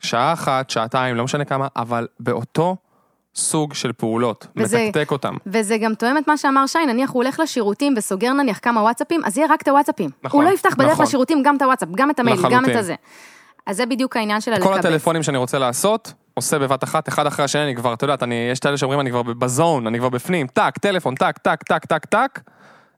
שעה 0.00 0.32
אחת, 0.32 0.70
שעתיים, 0.70 1.16
לא 1.16 1.24
משנה 1.24 1.44
כמה, 1.44 1.68
אבל 1.76 2.06
באותו 2.20 2.76
סוג 3.36 3.74
של 3.74 3.92
פעולות, 3.92 4.46
וזה- 4.56 4.84
מתקתק 4.88 5.10
אותם. 5.10 5.34
וזה 5.46 5.78
גם 5.78 5.94
תואם 5.94 6.18
את 6.18 6.28
מה 6.28 6.36
שאמר 6.36 6.66
שי, 6.66 6.78
נניח 6.86 7.10
הוא 7.10 7.22
הולך 7.22 7.40
לשירותים 7.40 7.94
וסוגר 7.96 8.32
נניח 8.32 8.58
כמה 8.62 8.80
וואטסאפים, 8.80 9.20
אז 9.24 9.38
יהיה 9.38 9.48
רק 9.50 9.62
את 9.62 9.68
הוואטסאפים. 9.68 10.10
נכון, 10.24 10.40
הוא 10.40 10.50
לא 10.50 10.54
יפתח 10.54 10.74
בדרך 10.78 10.90
נכון. 10.92 11.04
לשירותים 11.06 11.42
גם 11.42 11.56
את 11.56 11.62
הוואטסאפ, 11.62 11.88
גם 11.96 12.10
את 12.10 12.20
המייל, 12.20 12.36
גם 12.36 12.46
את 12.46 12.52
לחלוטין. 12.52 12.76
הזה. 12.78 12.94
אז 13.66 13.76
זה 13.76 13.86
בדיוק 13.86 14.16
העניין 14.16 14.40
של 14.40 14.56
כל 14.60 14.68
הלקבץ. 14.72 14.84
הטלפונים 14.86 15.22
שאני 15.22 15.38
רוצה 15.38 15.58
לעשות, 15.58 16.12
עושה 16.34 16.58
בבת 16.58 16.84
אחת, 16.84 17.08
אחד 17.08 17.26
אחרי 17.26 17.44
השני, 17.44 17.62
אני 17.64 17.76
כבר, 17.76 17.92
אתה 17.94 18.04
יודעת, 18.04 18.22
אני, 18.22 18.48
יש 18.52 18.58
את 18.58 18.66
אלה 18.66 18.76
שאומרים, 18.76 19.00
אני 19.00 19.10
כבר 19.10 19.22
ב 19.22 19.33
zone, 19.33 19.86
אני 19.86 19.98
כבר 19.98 20.08
בפנים, 20.08 20.46
טק, 20.46 20.78
טלפון, 20.80 21.14
טק, 21.14 21.38
טק, 21.38 21.62
טק, 21.62 21.84
טק, 21.84 22.04
טק, 22.04 22.40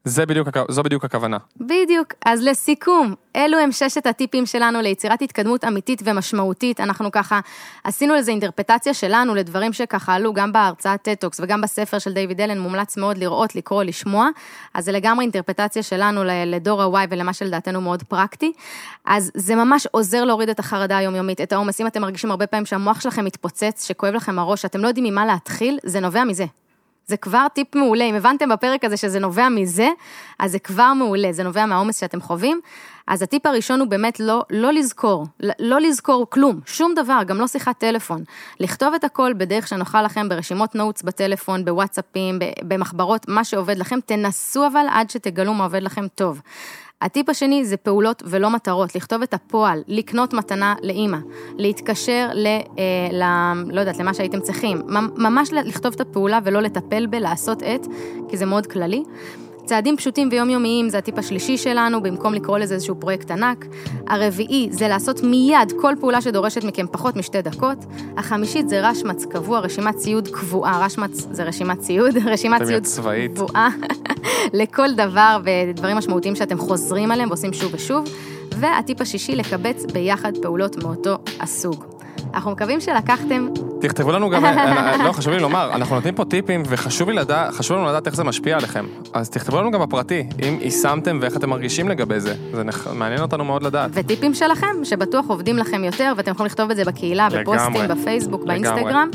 זה 0.04 0.26
בדיוק, 0.26 0.48
זו 0.68 0.82
בדיוק 0.82 1.04
הכוונה. 1.04 1.36
בדיוק. 1.60 2.14
אז 2.24 2.42
לסיכום, 2.42 3.14
אלו 3.36 3.58
הם 3.58 3.72
ששת 3.72 4.06
הטיפים 4.06 4.46
שלנו 4.46 4.80
ליצירת 4.80 5.22
התקדמות 5.22 5.64
אמיתית 5.64 6.02
ומשמעותית. 6.04 6.80
אנחנו 6.80 7.10
ככה 7.10 7.40
עשינו 7.84 8.14
לזה 8.14 8.30
אינטרפטציה 8.30 8.94
שלנו 8.94 9.34
לדברים 9.34 9.72
שככה 9.72 10.14
עלו 10.14 10.32
גם 10.32 10.52
בהרצאת 10.52 11.02
טטוקס 11.02 11.40
וגם 11.40 11.60
בספר 11.60 11.98
של 11.98 12.12
דיוויד 12.12 12.40
אלן, 12.40 12.58
מומלץ 12.58 12.96
מאוד 12.96 13.18
לראות, 13.18 13.54
לקרוא, 13.54 13.82
לשמוע. 13.82 14.28
אז 14.74 14.84
זה 14.84 14.92
לגמרי 14.92 15.22
אינטרפטציה 15.22 15.82
שלנו 15.82 16.20
לדור 16.46 16.82
ה-Y 16.82 17.06
ולמה 17.10 17.32
שלדעתנו 17.32 17.80
מאוד 17.80 18.02
פרקטי. 18.02 18.52
אז 19.04 19.30
זה 19.34 19.54
ממש 19.54 19.86
עוזר 19.90 20.24
להוריד 20.24 20.48
את 20.48 20.58
החרדה 20.58 20.96
היומיומית, 20.96 21.40
את 21.40 21.52
העומס. 21.52 21.80
אם 21.80 21.86
אתם 21.86 22.02
מרגישים 22.02 22.30
הרבה 22.30 22.46
פעמים 22.46 22.66
שהמוח 22.66 23.00
שלכם 23.00 23.24
מתפוצץ, 23.24 23.86
שכואב 23.88 24.14
לכם 24.14 24.38
הראש, 24.38 24.62
שאתם 24.62 24.80
לא 24.80 24.88
יודעים 24.88 25.06
ממה 25.06 25.26
להתחיל, 25.26 25.78
זה 25.84 26.00
נובע 26.00 26.24
מזה. 26.24 26.44
זה 27.08 27.16
כבר 27.16 27.46
טיפ 27.54 27.74
מעולה, 27.74 28.04
אם 28.04 28.14
הבנתם 28.14 28.48
בפרק 28.48 28.84
הזה 28.84 28.96
שזה 28.96 29.18
נובע 29.18 29.48
מזה, 29.48 29.88
אז 30.38 30.52
זה 30.52 30.58
כבר 30.58 30.92
מעולה, 30.92 31.32
זה 31.32 31.42
נובע 31.42 31.66
מהעומס 31.66 32.00
שאתם 32.00 32.20
חווים. 32.20 32.60
אז 33.06 33.22
הטיפ 33.22 33.46
הראשון 33.46 33.80
הוא 33.80 33.88
באמת 33.88 34.20
לא, 34.20 34.42
לא 34.50 34.72
לזכור, 34.72 35.26
לא- 35.58 35.80
לזכור 35.80 36.26
כלום, 36.30 36.60
שום 36.66 36.94
דבר, 36.94 37.20
גם 37.26 37.38
לא 37.38 37.46
שיחת 37.46 37.78
טלפון. 37.78 38.24
לכתוב 38.60 38.94
את 38.94 39.04
הכל 39.04 39.32
בדרך 39.36 39.68
שנוחה 39.68 40.02
לכם, 40.02 40.28
ברשימות 40.28 40.74
נוטס 40.74 41.02
בטלפון, 41.02 41.64
בוואטסאפים, 41.64 42.38
במחברות, 42.62 43.28
מה 43.28 43.44
שעובד 43.44 43.78
לכם, 43.78 43.98
תנסו 44.06 44.66
אבל 44.66 44.86
עד 44.90 45.10
שתגלו 45.10 45.54
מה 45.54 45.64
עובד 45.64 45.82
לכם 45.82 46.08
טוב. 46.08 46.40
הטיפ 47.02 47.28
השני 47.28 47.64
זה 47.64 47.76
פעולות 47.76 48.22
ולא 48.26 48.50
מטרות, 48.50 48.94
לכתוב 48.94 49.22
את 49.22 49.34
הפועל, 49.34 49.82
לקנות 49.88 50.32
מתנה 50.34 50.74
לאימא, 50.82 51.18
להתקשר 51.56 52.28
ל... 52.34 52.46
אה, 52.46 52.62
ל 53.12 53.22
לא 53.74 53.80
יודעת, 53.80 53.98
למה 53.98 54.14
שהייתם 54.14 54.40
צריכים, 54.40 54.82
ממ- 54.86 55.10
ממש 55.16 55.52
לכתוב 55.52 55.92
את 55.94 56.00
הפעולה 56.00 56.38
ולא 56.44 56.60
לטפל 56.60 57.06
בלעשות 57.06 57.62
את, 57.62 57.86
כי 58.28 58.36
זה 58.36 58.46
מאוד 58.46 58.66
כללי. 58.66 59.02
צעדים 59.68 59.96
פשוטים 59.96 60.28
ויומיומיים 60.32 60.88
זה 60.88 60.98
הטיפ 60.98 61.18
השלישי 61.18 61.56
שלנו, 61.56 62.02
במקום 62.02 62.34
לקרוא 62.34 62.58
לזה 62.58 62.74
איזשהו 62.74 62.94
פרויקט 63.00 63.30
ענק. 63.30 63.66
הרביעי 64.06 64.68
זה 64.70 64.88
לעשות 64.88 65.22
מיד 65.22 65.72
כל 65.80 65.94
פעולה 66.00 66.20
שדורשת 66.20 66.64
מכם 66.64 66.86
פחות 66.92 67.16
משתי 67.16 67.42
דקות. 67.42 67.78
החמישית 68.16 68.68
זה 68.68 68.88
רשמץ 68.88 69.24
קבוע, 69.24 69.58
רשימת 69.58 69.96
ציוד 69.96 70.28
קבועה, 70.28 70.84
רשמץ 70.84 71.26
זה 71.30 71.44
רשימת 71.44 71.78
ציוד, 71.78 72.16
רשימת 72.32 72.62
ציוד 72.62 72.82
צבאית. 72.82 73.34
קבועה 73.34 73.68
לכל 74.60 74.94
דבר 74.94 75.38
ודברים 75.44 75.96
משמעותיים 75.96 76.36
שאתם 76.36 76.58
חוזרים 76.58 77.10
עליהם 77.10 77.28
ועושים 77.28 77.52
שוב 77.52 77.74
ושוב. 77.74 78.08
והטיפ 78.56 79.00
השישי, 79.00 79.36
לקבץ 79.36 79.84
ביחד 79.92 80.32
פעולות 80.42 80.82
מאותו 80.82 81.18
הסוג. 81.40 81.84
אנחנו 82.34 82.50
מקווים 82.50 82.80
שלקחתם 82.80 83.48
תכתבו 83.80 84.12
לנו 84.12 84.30
גם, 84.30 84.44
אה, 84.44 84.96
לא, 85.04 85.12
חשוב 85.12 85.32
לי 85.32 85.40
לומר, 85.40 85.70
אנחנו 85.74 85.94
נותנים 85.96 86.14
פה 86.14 86.24
טיפים 86.24 86.62
וחשוב 86.66 87.08
חשוב 87.50 87.76
לנו 87.76 87.86
לדעת 87.88 88.06
איך 88.06 88.16
זה 88.16 88.24
משפיע 88.24 88.56
עליכם. 88.56 88.84
אז 89.12 89.30
תכתבו 89.30 89.58
לנו 89.60 89.70
גם 89.70 89.80
בפרטי, 89.80 90.26
אם 90.48 90.58
יישמתם 90.60 91.18
ואיך 91.22 91.36
אתם 91.36 91.50
מרגישים 91.50 91.88
לגבי 91.88 92.20
זה. 92.20 92.34
זה 92.52 92.64
נח- 92.64 92.86
מעניין 92.86 93.22
אותנו 93.22 93.44
מאוד 93.44 93.62
לדעת. 93.62 93.90
וטיפים 93.94 94.34
שלכם, 94.34 94.66
שבטוח 94.84 95.26
עובדים 95.28 95.56
לכם 95.56 95.84
יותר, 95.84 96.12
ואתם 96.16 96.30
יכולים 96.30 96.46
לכתוב 96.46 96.70
את 96.70 96.76
זה 96.76 96.84
בקהילה. 96.84 97.28
בפוסטים, 97.30 97.88
בפייסבוק. 97.88 98.44
באינסטגרם. 98.44 99.08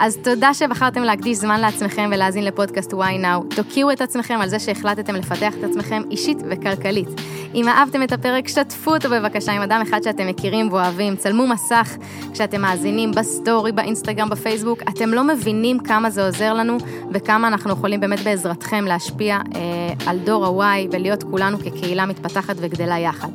אז 0.00 0.16
תודה 0.24 0.54
שבחרתם 0.54 1.02
להקדיש 1.02 1.38
זמן 1.38 1.60
לעצמכם 1.60 2.10
ולהאזין 2.12 2.44
לפודקאסט 2.44 2.94
וואי 2.94 3.18
נאו. 3.18 3.42
תוקיעו 3.56 3.90
את 3.90 4.00
עצמכם 4.00 4.38
על 4.40 4.48
זה 4.48 4.58
שהחלטתם 4.58 5.14
לפתח 5.14 5.54
את 5.58 5.64
עצמכם 5.64 6.02
אישית 6.10 6.38
וכלכלית. 6.50 7.08
אם 7.54 7.68
אהבתם 7.68 8.02
את 8.02 8.12
הפרק, 8.12 8.48
שתפו 8.48 8.94
אותו 8.94 9.10
בבקשה 9.10 9.52
עם 9.52 9.62
אדם 9.62 9.82
אחד 9.88 10.02
שאתם 10.02 10.26
מכירים 10.26 10.72
ואוהבים. 10.72 11.16
צלמו 11.16 11.46
מסך 11.46 11.96
כשאתם 12.32 12.60
מאזינים 12.60 13.12
בסטורי, 13.12 13.72
באינסטגרם, 13.94 14.28
בפייסבוק. 14.28 14.82
אתם 14.82 15.08
לא 15.08 15.24
מבינים 15.24 15.78
כמה 15.78 16.10
זה 16.10 16.26
עוזר 16.26 16.54
לנו 16.54 16.76
וכמה 17.12 17.48
אנחנו 17.48 17.72
יכולים 17.72 18.00
באמת 18.00 18.20
בעזרתכם 18.20 18.84
להשפיע 18.84 19.38
אה, 19.54 19.60
על 20.06 20.18
דור 20.18 20.64
ה-Y 20.64 20.88
ולהיות 20.92 21.22
כולנו 21.22 21.58
כקהילה 21.58 22.06
מתפתחת 22.06 22.54
וגדלה 22.58 22.98
יחד. 22.98 23.28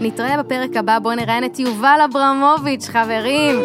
נתראה 0.00 0.42
בפרק 0.42 0.76
הבא, 0.76 0.98
בואו 0.98 1.14
נראיין 1.14 1.44
את 1.44 1.58
יובל 1.58 1.98
אברמוביץ', 2.04 2.88
חברים. 2.88 3.56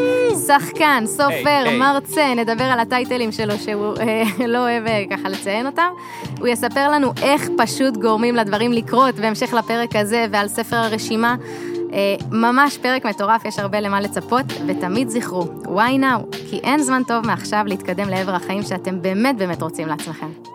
שחקן, 0.47 1.03
סופר, 1.07 1.33
היי, 1.45 1.69
היי. 1.69 1.79
מרצה, 1.79 2.33
נדבר 2.35 2.63
על 2.63 2.79
הטייטלים 2.79 3.31
שלו 3.31 3.53
שהוא 3.57 3.93
אה, 3.99 4.23
לא 4.53 4.57
אוהב 4.57 4.87
אה, 4.87 5.03
ככה 5.09 5.29
לציין 5.29 5.65
אותם. 5.65 5.87
הוא 6.39 6.47
יספר 6.47 6.91
לנו 6.91 7.11
איך 7.21 7.49
פשוט 7.57 7.97
גורמים 7.97 8.35
לדברים 8.35 8.73
לקרות 8.73 9.15
בהמשך 9.15 9.53
לפרק 9.53 9.95
הזה 9.95 10.25
ועל 10.31 10.47
ספר 10.47 10.75
הרשימה. 10.75 11.35
אה, 11.95 12.15
ממש 12.31 12.77
פרק 12.77 13.05
מטורף, 13.05 13.45
יש 13.45 13.59
הרבה 13.59 13.79
למה 13.79 14.01
לצפות, 14.01 14.45
ותמיד 14.67 15.09
זכרו, 15.09 15.43
why 15.63 15.99
now? 16.01 16.35
כי 16.49 16.59
אין 16.59 16.81
זמן 16.81 17.01
טוב 17.07 17.25
מעכשיו 17.25 17.63
להתקדם 17.67 18.09
לעבר 18.09 18.35
החיים 18.35 18.63
שאתם 18.63 19.01
באמת 19.01 19.37
באמת 19.37 19.61
רוצים 19.61 19.87
לעצמכם. 19.87 20.54